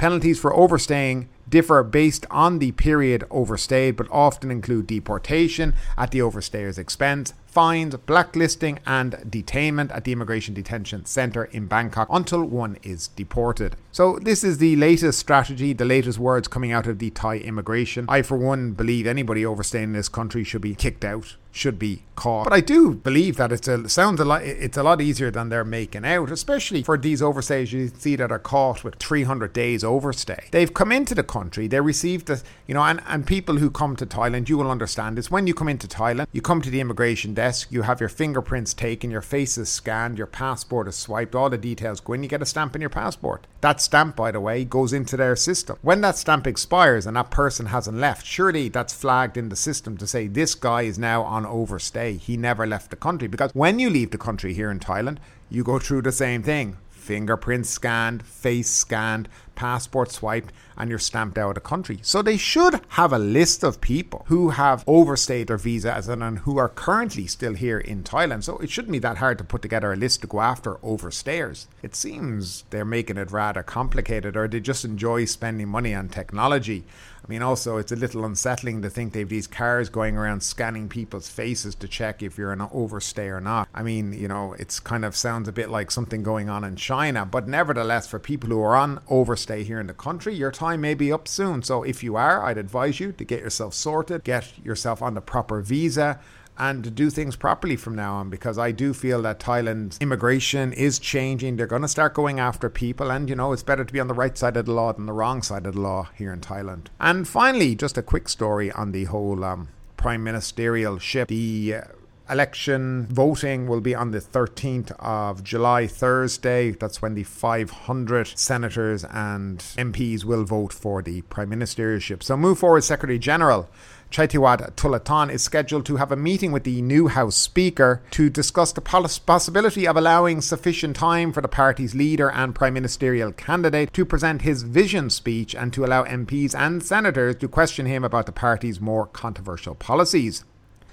Penalties 0.00 0.40
for 0.40 0.54
overstaying 0.56 1.28
differ 1.50 1.82
based 1.82 2.24
on 2.30 2.58
the 2.58 2.72
period 2.72 3.24
overstayed, 3.30 3.96
but 3.96 4.08
often 4.10 4.50
include 4.50 4.86
deportation 4.86 5.74
at 5.98 6.10
the 6.10 6.22
overstayer's 6.22 6.78
expense, 6.78 7.34
fines, 7.50 7.96
blacklisting, 7.96 8.78
and 8.86 9.12
detainment 9.28 9.94
at 9.94 10.04
the 10.04 10.12
Immigration 10.12 10.54
Detention 10.54 11.04
Centre 11.04 11.44
in 11.44 11.66
Bangkok 11.66 12.08
until 12.10 12.44
one 12.44 12.78
is 12.82 13.08
deported. 13.08 13.76
So, 13.92 14.18
this 14.22 14.44
is 14.44 14.58
the 14.58 14.76
latest 14.76 15.18
strategy, 15.18 15.72
the 15.72 15.84
latest 15.84 16.18
words 16.18 16.48
coming 16.48 16.72
out 16.72 16.86
of 16.86 16.98
the 16.98 17.10
Thai 17.10 17.38
immigration. 17.38 18.06
I, 18.08 18.22
for 18.22 18.36
one, 18.36 18.72
believe 18.72 19.06
anybody 19.06 19.44
overstaying 19.44 19.84
in 19.84 19.92
this 19.92 20.08
country 20.08 20.44
should 20.44 20.62
be 20.62 20.74
kicked 20.74 21.04
out 21.04 21.36
should 21.52 21.78
be 21.78 22.02
caught. 22.14 22.44
But 22.44 22.52
I 22.52 22.60
do 22.60 22.94
believe 22.94 23.36
that 23.36 23.52
it's 23.52 23.66
a 23.66 23.88
sounds 23.88 24.20
a 24.20 24.24
lot 24.24 24.42
it's 24.42 24.76
a 24.76 24.82
lot 24.82 25.00
easier 25.00 25.30
than 25.30 25.48
they're 25.48 25.64
making 25.64 26.04
out, 26.04 26.30
especially 26.30 26.82
for 26.82 26.96
these 26.96 27.20
overstays 27.20 27.72
you 27.72 27.88
see 27.88 28.16
that 28.16 28.30
are 28.30 28.38
caught 28.38 28.84
with 28.84 28.96
300 28.96 29.52
days 29.52 29.82
overstay. 29.82 30.48
They've 30.52 30.72
come 30.72 30.92
into 30.92 31.14
the 31.14 31.24
country, 31.24 31.39
they 31.48 31.80
received 31.80 32.26
the, 32.26 32.42
you 32.66 32.74
know, 32.74 32.82
and, 32.82 33.00
and 33.06 33.26
people 33.26 33.56
who 33.56 33.70
come 33.70 33.96
to 33.96 34.06
Thailand, 34.06 34.48
you 34.48 34.58
will 34.58 34.70
understand 34.70 35.16
this. 35.16 35.30
When 35.30 35.46
you 35.46 35.54
come 35.54 35.68
into 35.68 35.86
Thailand, 35.86 36.26
you 36.32 36.42
come 36.42 36.60
to 36.62 36.70
the 36.70 36.80
immigration 36.80 37.34
desk, 37.34 37.68
you 37.70 37.82
have 37.82 38.00
your 38.00 38.08
fingerprints 38.08 38.74
taken, 38.74 39.10
your 39.10 39.20
face 39.20 39.56
is 39.56 39.68
scanned, 39.68 40.18
your 40.18 40.26
passport 40.26 40.88
is 40.88 40.96
swiped, 40.96 41.34
all 41.34 41.50
the 41.50 41.58
details 41.58 42.00
go 42.00 42.12
in, 42.12 42.22
you 42.22 42.28
get 42.28 42.42
a 42.42 42.46
stamp 42.46 42.74
in 42.74 42.80
your 42.80 42.90
passport. 42.90 43.46
That 43.60 43.80
stamp, 43.80 44.16
by 44.16 44.30
the 44.30 44.40
way, 44.40 44.64
goes 44.64 44.92
into 44.92 45.16
their 45.16 45.36
system. 45.36 45.78
When 45.82 46.00
that 46.02 46.16
stamp 46.16 46.46
expires 46.46 47.06
and 47.06 47.16
that 47.16 47.30
person 47.30 47.66
hasn't 47.66 47.98
left, 47.98 48.26
surely 48.26 48.68
that's 48.68 48.92
flagged 48.92 49.36
in 49.36 49.48
the 49.48 49.56
system 49.56 49.96
to 49.98 50.06
say 50.06 50.26
this 50.26 50.54
guy 50.54 50.82
is 50.82 50.98
now 50.98 51.22
on 51.22 51.46
overstay. 51.46 52.16
He 52.16 52.36
never 52.36 52.66
left 52.66 52.90
the 52.90 52.96
country 52.96 53.28
because 53.28 53.54
when 53.54 53.78
you 53.78 53.90
leave 53.90 54.10
the 54.10 54.18
country 54.18 54.54
here 54.54 54.70
in 54.70 54.80
Thailand, 54.80 55.18
you 55.48 55.64
go 55.64 55.78
through 55.78 56.02
the 56.02 56.12
same 56.12 56.42
thing 56.42 56.76
fingerprint 57.10 57.66
scanned, 57.66 58.22
face 58.22 58.70
scanned, 58.70 59.28
passport 59.56 60.12
swiped, 60.12 60.54
and 60.76 60.88
you're 60.88 60.98
stamped 61.00 61.36
out 61.36 61.48
of 61.48 61.54
the 61.56 61.60
country. 61.60 61.98
So 62.02 62.22
they 62.22 62.36
should 62.36 62.80
have 62.90 63.12
a 63.12 63.18
list 63.18 63.64
of 63.64 63.80
people 63.80 64.24
who 64.28 64.50
have 64.50 64.84
overstayed 64.86 65.48
their 65.48 65.56
visa 65.56 65.92
as 65.92 66.06
an, 66.06 66.22
and 66.22 66.38
who 66.38 66.56
are 66.56 66.68
currently 66.68 67.26
still 67.26 67.54
here 67.54 67.80
in 67.80 68.04
Thailand. 68.04 68.44
So 68.44 68.58
it 68.58 68.70
shouldn't 68.70 68.92
be 68.92 69.00
that 69.00 69.18
hard 69.18 69.38
to 69.38 69.44
put 69.44 69.60
together 69.60 69.92
a 69.92 69.96
list 69.96 70.20
to 70.20 70.28
go 70.28 70.40
after 70.40 70.76
overstayers. 70.76 71.66
It 71.82 71.96
seems 71.96 72.62
they're 72.70 72.84
making 72.84 73.16
it 73.16 73.32
rather 73.32 73.64
complicated 73.64 74.36
or 74.36 74.46
they 74.46 74.60
just 74.60 74.84
enjoy 74.84 75.24
spending 75.24 75.66
money 75.66 75.92
on 75.92 76.10
technology. 76.10 76.84
I 77.30 77.32
mean, 77.32 77.42
also, 77.42 77.76
it's 77.76 77.92
a 77.92 77.96
little 77.96 78.24
unsettling 78.24 78.82
to 78.82 78.90
think 78.90 79.12
they 79.12 79.20
have 79.20 79.28
these 79.28 79.46
cars 79.46 79.88
going 79.88 80.16
around 80.16 80.42
scanning 80.42 80.88
people's 80.88 81.28
faces 81.28 81.76
to 81.76 81.86
check 81.86 82.24
if 82.24 82.36
you're 82.36 82.50
an 82.50 82.68
overstay 82.72 83.28
or 83.28 83.40
not. 83.40 83.68
I 83.72 83.84
mean, 83.84 84.12
you 84.12 84.26
know, 84.26 84.56
it's 84.58 84.80
kind 84.80 85.04
of 85.04 85.14
sounds 85.14 85.46
a 85.46 85.52
bit 85.52 85.70
like 85.70 85.92
something 85.92 86.24
going 86.24 86.48
on 86.48 86.64
in 86.64 86.74
China, 86.74 87.24
but 87.24 87.46
nevertheless, 87.46 88.08
for 88.08 88.18
people 88.18 88.48
who 88.48 88.60
are 88.60 88.74
on 88.74 89.00
overstay 89.08 89.62
here 89.62 89.78
in 89.78 89.86
the 89.86 89.94
country, 89.94 90.34
your 90.34 90.50
time 90.50 90.80
may 90.80 90.94
be 90.94 91.12
up 91.12 91.28
soon. 91.28 91.62
So 91.62 91.84
if 91.84 92.02
you 92.02 92.16
are, 92.16 92.44
I'd 92.44 92.58
advise 92.58 92.98
you 92.98 93.12
to 93.12 93.24
get 93.24 93.42
yourself 93.42 93.74
sorted, 93.74 94.24
get 94.24 94.52
yourself 94.64 95.00
on 95.00 95.14
the 95.14 95.20
proper 95.20 95.60
visa 95.60 96.18
and 96.58 96.94
do 96.94 97.10
things 97.10 97.36
properly 97.36 97.76
from 97.76 97.94
now 97.94 98.14
on 98.16 98.30
because 98.30 98.58
I 98.58 98.70
do 98.70 98.92
feel 98.92 99.22
that 99.22 99.40
Thailand's 99.40 99.98
immigration 100.00 100.72
is 100.72 100.98
changing. 100.98 101.56
They're 101.56 101.66
going 101.66 101.82
to 101.82 101.88
start 101.88 102.14
going 102.14 102.38
after 102.38 102.68
people, 102.68 103.10
and 103.10 103.28
you 103.28 103.36
know, 103.36 103.52
it's 103.52 103.62
better 103.62 103.84
to 103.84 103.92
be 103.92 104.00
on 104.00 104.08
the 104.08 104.14
right 104.14 104.36
side 104.36 104.56
of 104.56 104.66
the 104.66 104.72
law 104.72 104.92
than 104.92 105.06
the 105.06 105.12
wrong 105.12 105.42
side 105.42 105.66
of 105.66 105.74
the 105.74 105.80
law 105.80 106.08
here 106.14 106.32
in 106.32 106.40
Thailand. 106.40 106.86
And 106.98 107.26
finally, 107.26 107.74
just 107.74 107.96
a 107.96 108.02
quick 108.02 108.28
story 108.28 108.70
on 108.72 108.92
the 108.92 109.04
whole 109.04 109.44
um, 109.44 109.68
prime 109.96 110.22
ministerial 110.22 110.98
ship. 110.98 111.28
The 111.28 111.74
uh, 111.74 111.82
election 112.30 113.06
voting 113.10 113.66
will 113.66 113.80
be 113.80 113.94
on 113.94 114.12
the 114.12 114.20
13th 114.20 114.92
of 114.98 115.42
July, 115.42 115.86
Thursday. 115.86 116.70
That's 116.70 117.02
when 117.02 117.14
the 117.14 117.24
500 117.24 118.38
senators 118.38 119.04
and 119.04 119.58
MPs 119.58 120.24
will 120.24 120.44
vote 120.44 120.72
for 120.72 121.02
the 121.02 121.22
prime 121.22 121.50
ministership. 121.50 122.22
So 122.22 122.36
move 122.36 122.58
forward, 122.58 122.84
Secretary 122.84 123.18
General. 123.18 123.68
Chaithawat 124.10 124.72
Tulathon 124.72 125.30
is 125.30 125.40
scheduled 125.40 125.86
to 125.86 125.96
have 125.96 126.10
a 126.10 126.16
meeting 126.16 126.50
with 126.50 126.64
the 126.64 126.82
new 126.82 127.06
House 127.06 127.36
Speaker 127.36 128.02
to 128.10 128.28
discuss 128.28 128.72
the 128.72 128.80
possibility 128.80 129.86
of 129.86 129.96
allowing 129.96 130.40
sufficient 130.40 130.96
time 130.96 131.32
for 131.32 131.40
the 131.40 131.46
party's 131.46 131.94
leader 131.94 132.28
and 132.28 132.52
prime 132.52 132.74
ministerial 132.74 133.30
candidate 133.30 133.92
to 133.92 134.04
present 134.04 134.42
his 134.42 134.64
vision 134.64 135.10
speech 135.10 135.54
and 135.54 135.72
to 135.72 135.84
allow 135.84 136.02
MPs 136.02 136.56
and 136.58 136.82
senators 136.82 137.36
to 137.36 137.46
question 137.46 137.86
him 137.86 138.02
about 138.02 138.26
the 138.26 138.32
party's 138.32 138.80
more 138.80 139.06
controversial 139.06 139.76
policies. 139.76 140.44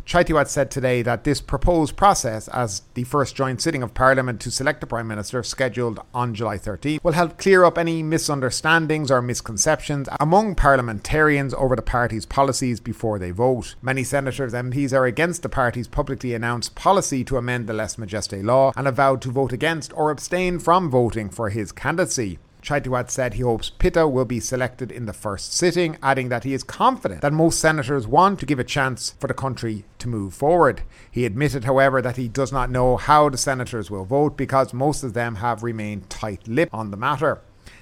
Chaithawat 0.08 0.48
said 0.48 0.72
today 0.72 1.02
that 1.02 1.26
this 1.26 1.42
proposed 1.42 1.98
process, 1.98 2.48
as 2.48 2.84
the 2.94 3.04
first 3.04 3.36
joint 3.36 3.62
sitting 3.62 3.84
of 3.84 3.94
Parliament 3.94 4.40
to 4.40 4.50
select 4.50 4.80
the 4.80 4.88
Prime 4.88 5.06
Minister, 5.06 5.44
scheduled 5.44 6.00
on 6.14 6.34
July 6.34 6.58
13, 6.58 7.02
will 7.04 7.12
help 7.12 7.38
clear 7.38 7.66
up 7.66 7.78
any 7.78 8.02
misunderstandings 8.02 9.12
or 9.12 9.22
misconceptions 9.22 10.08
among 10.22 10.56
parliamentarians 10.56 11.54
over 11.56 11.76
the 11.76 11.82
party's 11.82 12.26
policies 12.26 12.80
before 12.80 13.20
they 13.20 13.32
vote. 13.32 13.76
Many 13.82 14.06
senators 14.06 14.54
and 14.54 14.72
MPs 14.72 14.94
are 14.94 15.06
against 15.06 15.44
the 15.44 15.50
party's 15.50 15.90
publicly 15.90 16.34
announced 16.34 16.74
policy 16.74 17.26
to 17.26 17.36
amend 17.36 17.68
the 17.68 17.74
Lese 17.74 17.98
Majeste 17.98 18.46
law 18.46 18.72
and 18.78 18.86
have 18.86 18.96
vowed 18.96 19.22
to 19.24 19.32
vote 19.32 19.52
against 19.52 19.92
or 19.92 20.10
abstain 20.10 20.58
from 20.58 20.90
voting 20.90 21.30
for 21.30 21.50
his 21.50 21.74
candidacy. 21.74 22.40
Chaithawat 22.68 23.10
said 23.10 23.36
he 23.36 23.44
hopes 23.44 23.70
Pita 23.70 24.10
will 24.10 24.26
be 24.26 24.42
selected 24.42 24.92
in 24.92 25.06
the 25.06 25.14
first 25.14 25.54
sitting, 25.54 25.98
adding 26.04 26.28
that 26.28 26.44
he 26.44 26.54
is 26.54 26.66
confident 26.66 27.22
that 27.22 27.32
most 27.32 27.62
senators 27.62 28.06
want 28.06 28.42
to 28.42 28.46
give 28.46 28.60
a 28.60 28.64
chance 28.66 29.12
for 29.22 29.28
the 29.28 29.34
country 29.34 29.86
to 30.00 30.10
move 30.10 30.34
forward. 30.34 30.82
He 31.10 31.26
admitted, 31.26 31.64
however, 31.64 32.02
that 32.02 32.18
he 32.18 32.28
does 32.28 32.52
not 32.52 32.70
know 32.70 32.98
how 32.98 33.30
the 33.30 33.38
senators 33.38 33.90
will 33.90 34.04
vote 34.04 34.36
because 34.36 34.74
most 34.74 35.02
of 35.02 35.14
them 35.14 35.36
have 35.36 35.64
remained 35.64 36.10
tight 36.10 36.46
lipped 36.46 36.74
on 36.74 36.92
the 36.92 36.98
matter. 36.98 37.40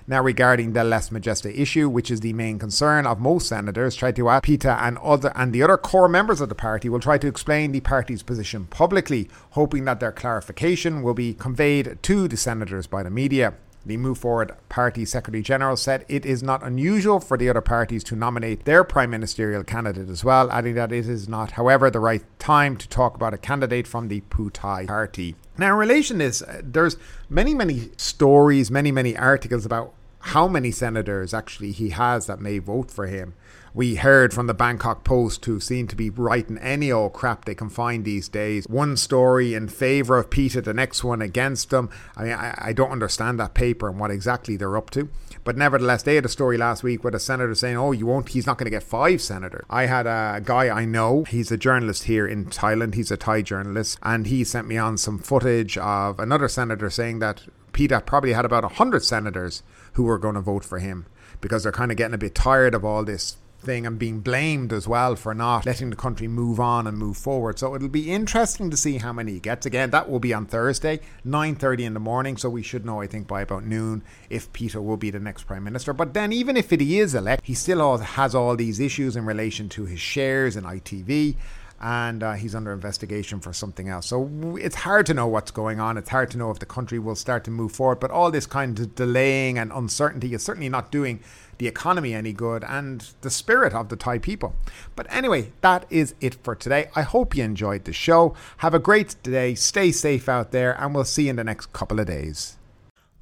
Now, 0.08 0.22
regarding 0.22 0.74
the 0.74 0.84
Lese 0.84 1.12
Majeste 1.12 1.48
issue, 1.48 1.89
which 1.89 2.12
is 2.12 2.20
the 2.20 2.34
main 2.34 2.60
concern 2.60 3.08
of 3.08 3.20
most 3.20 3.50
senators, 3.50 3.98
Chaithawat, 3.98 4.44
Pita, 4.44 4.77
and 4.84 5.00
other 5.00 5.32
and 5.36 5.51
the 5.51 5.63
other 5.63 5.77
core 5.77 6.08
members 6.08 6.42
of 6.42 6.50
the 6.50 6.54
party 6.54 6.89
will 6.89 7.00
try 7.00 7.18
to 7.18 7.27
explain 7.27 7.72
the 7.72 7.80
party's 7.80 8.22
position 8.22 8.65
publicly, 8.65 9.30
hoping 9.51 9.86
that 9.86 10.00
their 10.00 10.12
clarification 10.12 11.01
will 11.01 11.15
be 11.15 11.34
conveyed 11.34 11.98
to 12.04 12.27
the 12.27 12.38
senators 12.38 12.86
by 12.86 13.01
the 13.01 13.10
media. 13.10 13.56
The 13.86 13.98
Move 13.98 14.18
Forward 14.18 14.51
Party 14.68 15.06
Secretary 15.06 15.44
General 15.44 15.77
said 15.77 16.06
it 16.08 16.25
is 16.25 16.42
not 16.42 16.63
unusual 16.63 17.20
for 17.20 17.38
the 17.38 17.50
other 17.50 17.62
parties 17.62 18.04
to 18.06 18.15
nominate 18.15 18.65
their 18.65 18.84
prime 18.84 19.12
ministerial 19.12 19.63
candidate 19.63 20.10
as 20.10 20.24
well, 20.24 20.50
adding 20.50 20.74
that 20.74 20.92
it 20.92 21.08
is 21.08 21.30
not, 21.30 21.51
however, 21.51 21.92
the 21.92 22.00
right 22.00 22.24
time 22.39 22.77
to 22.77 22.89
talk 22.89 23.15
about 23.15 23.36
a 23.36 23.38
candidate 23.38 23.86
from 23.86 24.08
the 24.08 24.22
Pheu 24.22 24.50
Thai 24.51 24.88
party. 24.88 25.36
Now, 25.58 25.74
in 25.74 25.77
relation 25.77 26.18
to 26.18 26.25
this, 26.25 26.42
uh, 26.42 26.62
there's 26.63 26.98
many, 27.30 27.54
many 27.54 27.89
stories, 27.96 28.72
many, 28.72 28.92
many 28.92 29.15
articles 29.15 29.68
about 29.68 29.94
how 30.25 30.48
many 30.48 30.72
senators 30.72 31.34
actually 31.34 31.72
he 31.72 31.89
has 31.89 32.25
that 32.25 32.39
may 32.39 32.58
vote 32.58 32.89
for 32.89 33.08
him 33.08 33.34
we 33.75 33.96
heard 33.96 34.34
from 34.34 34.48
the 34.48 34.53
Bangkok 34.53 35.03
Post, 35.03 35.44
who 35.44 35.60
seem 35.60 35.89
to 35.89 35.98
be 35.98 36.10
writing 36.10 36.58
any 36.60 36.89
old 36.89 37.12
crap 37.12 37.44
they 37.44 37.53
can 37.53 37.70
find 37.70 38.05
these 38.05 38.29
days. 38.29 38.65
One 38.70 38.96
story 38.96 39.53
in 39.53 39.67
favour 39.67 40.17
of 40.17 40.29
Peter, 40.29 40.62
the 40.62 40.74
next 40.74 41.03
one 41.03 41.22
against 41.22 41.72
them. 41.72 41.89
I 42.15 42.24
mean, 42.24 42.34
I, 42.34 42.55
I 42.58 42.74
don't 42.74 42.94
understand 42.94 43.38
that 43.38 43.53
paper 43.53 43.89
and 43.89 44.00
what 44.00 44.12
exactly 44.12 44.55
they're 44.55 44.77
up 44.77 44.91
to. 44.91 45.10
But 45.44 45.58
nevertheless, 45.58 46.03
they 46.03 46.15
had 46.15 46.24
a 46.24 46.29
story 46.29 46.58
last 46.58 46.84
week 46.84 47.03
with 47.03 47.15
a 47.15 47.20
senator 47.20 47.53
saying, 47.53 47.75
"Oh, 47.75 47.92
you 47.92 48.05
won't. 48.05 48.29
He's 48.29 48.48
not 48.48 48.57
going 48.57 48.66
to 48.66 48.72
get 48.72 48.81
five 48.81 49.22
senators." 49.22 49.66
I 49.70 49.88
had 49.88 50.07
a 50.07 50.42
guy 50.44 50.70
I 50.70 50.85
know. 50.85 51.25
He's 51.25 51.51
a 51.51 51.57
journalist 51.57 52.05
here 52.05 52.25
in 52.25 52.46
Thailand. 52.46 52.96
He's 52.96 53.11
a 53.11 53.18
Thai 53.18 53.42
journalist, 53.42 54.00
and 54.01 54.25
he 54.25 54.46
sent 54.46 54.70
me 54.70 54.77
on 54.77 54.98
some 54.98 55.20
footage 55.20 55.77
of 55.77 56.18
another 56.18 56.48
senator 56.48 56.90
saying 56.90 57.20
that 57.20 57.44
Pita 57.74 58.00
probably 58.00 58.31
had 58.31 58.46
about 58.46 58.72
hundred 58.72 59.03
senators 59.03 59.64
who 59.96 60.08
are 60.08 60.18
going 60.18 60.36
to 60.36 60.42
vote 60.42 60.64
for 60.64 60.79
him 60.79 61.05
because 61.42 61.64
they're 61.64 61.72
kind 61.72 61.92
of 61.92 61.98
getting 61.98 62.14
a 62.14 62.20
bit 62.20 62.36
tired 62.36 62.74
of 62.74 62.86
all 62.86 63.03
this 63.03 63.38
thing 63.66 63.86
and 63.86 63.98
being 63.98 64.20
blamed 64.20 64.72
as 64.72 64.88
well 64.88 65.16
for 65.16 65.34
not 65.34 65.66
letting 65.66 65.90
the 65.90 65.96
country 65.96 66.27
move 66.27 66.60
on 66.60 66.86
and 66.86 66.98
move 66.98 67.18
forward. 67.18 67.58
So 67.58 67.75
it'll 67.75 67.90
be 67.90 68.12
interesting 68.12 68.70
to 68.70 68.77
see 68.77 69.00
how 69.00 69.12
many 69.12 69.34
he 69.34 69.40
gets. 69.40 69.66
Again, 69.66 69.90
that 69.90 70.10
will 70.10 70.20
be 70.20 70.34
on 70.34 70.46
Thursday, 70.46 71.00
9.30 71.25 71.79
in 71.81 71.94
the 71.94 72.00
morning. 72.00 72.38
So 72.38 72.50
we 72.50 72.62
should 72.62 72.86
know, 72.86 73.01
I 73.01 73.08
think, 73.08 73.27
by 73.27 73.42
about 73.42 73.66
noon 73.66 74.03
if 74.29 74.53
Peter 74.53 74.81
will 74.81 74.98
be 74.98 75.10
the 75.10 75.20
next 75.20 75.44
Prime 75.44 75.64
Minister. 75.64 75.94
But 75.94 76.14
then 76.14 76.31
even 76.31 76.55
if 76.55 76.70
he 76.70 77.00
is 77.00 77.16
elected, 77.16 77.48
he 77.48 77.55
still 77.55 77.98
has 77.98 78.36
all 78.36 78.55
these 78.55 78.79
issues 78.79 79.16
in 79.16 79.25
relation 79.25 79.68
to 79.70 79.86
his 79.86 80.00
shares 80.00 80.55
in 80.55 80.64
ITV 80.64 81.36
and 81.81 82.24
uh, 82.24 82.33
he's 82.33 82.55
under 82.55 82.72
investigation 82.72 83.40
for 83.40 83.51
something 83.51 83.90
else. 83.90 84.07
So 84.07 84.57
it's 84.59 84.75
hard 84.75 85.05
to 85.07 85.14
know 85.14 85.27
what's 85.27 85.51
going 85.51 85.79
on. 85.79 85.98
It's 85.98 86.09
hard 86.09 86.31
to 86.31 86.38
know 86.38 86.51
if 86.51 86.59
the 86.59 86.66
country 86.66 87.00
will 87.00 87.16
start 87.16 87.44
to 87.46 87.51
move 87.51 87.74
forward. 87.74 88.00
But 88.00 88.11
all 88.11 88.31
this 88.31 88.46
kind 88.46 88.79
of 88.79 88.96
delaying 88.96 89.57
and 89.57 89.72
uncertainty 89.72 90.33
is 90.33 90.44
certainly 90.44 90.70
not 90.70 90.92
doing 90.92 91.20
the 91.57 91.68
economy 91.68 92.14
any 92.14 92.33
good 92.33 92.64
and 92.66 93.09
the 93.22 93.29
spirit 93.29 93.74
of 93.74 93.90
the 93.90 93.96
Thai 93.96 94.20
people. 94.20 94.55
But 94.96 95.07
anyway, 95.09 95.51
that 95.61 95.85
is 95.90 96.16
it 96.22 96.35
for 96.44 96.55
today. 96.55 96.90
I 96.96 97.01
hope 97.01 97.35
you 97.35 97.44
enjoyed 97.44 97.85
the 97.85 97.94
show. 97.94 98.35
Have 98.57 98.74
a 98.74 98.79
great 98.79 99.16
day. 99.24 99.55
Stay 99.55 99.92
safe 99.92 100.27
out 100.29 100.51
there, 100.51 100.79
and 100.81 100.94
we'll 100.94 101.05
see 101.05 101.24
you 101.24 101.31
in 101.31 101.35
the 101.35 101.44
next 101.44 101.74
couple 101.74 102.00
of 102.00 102.07
days. 102.07 102.57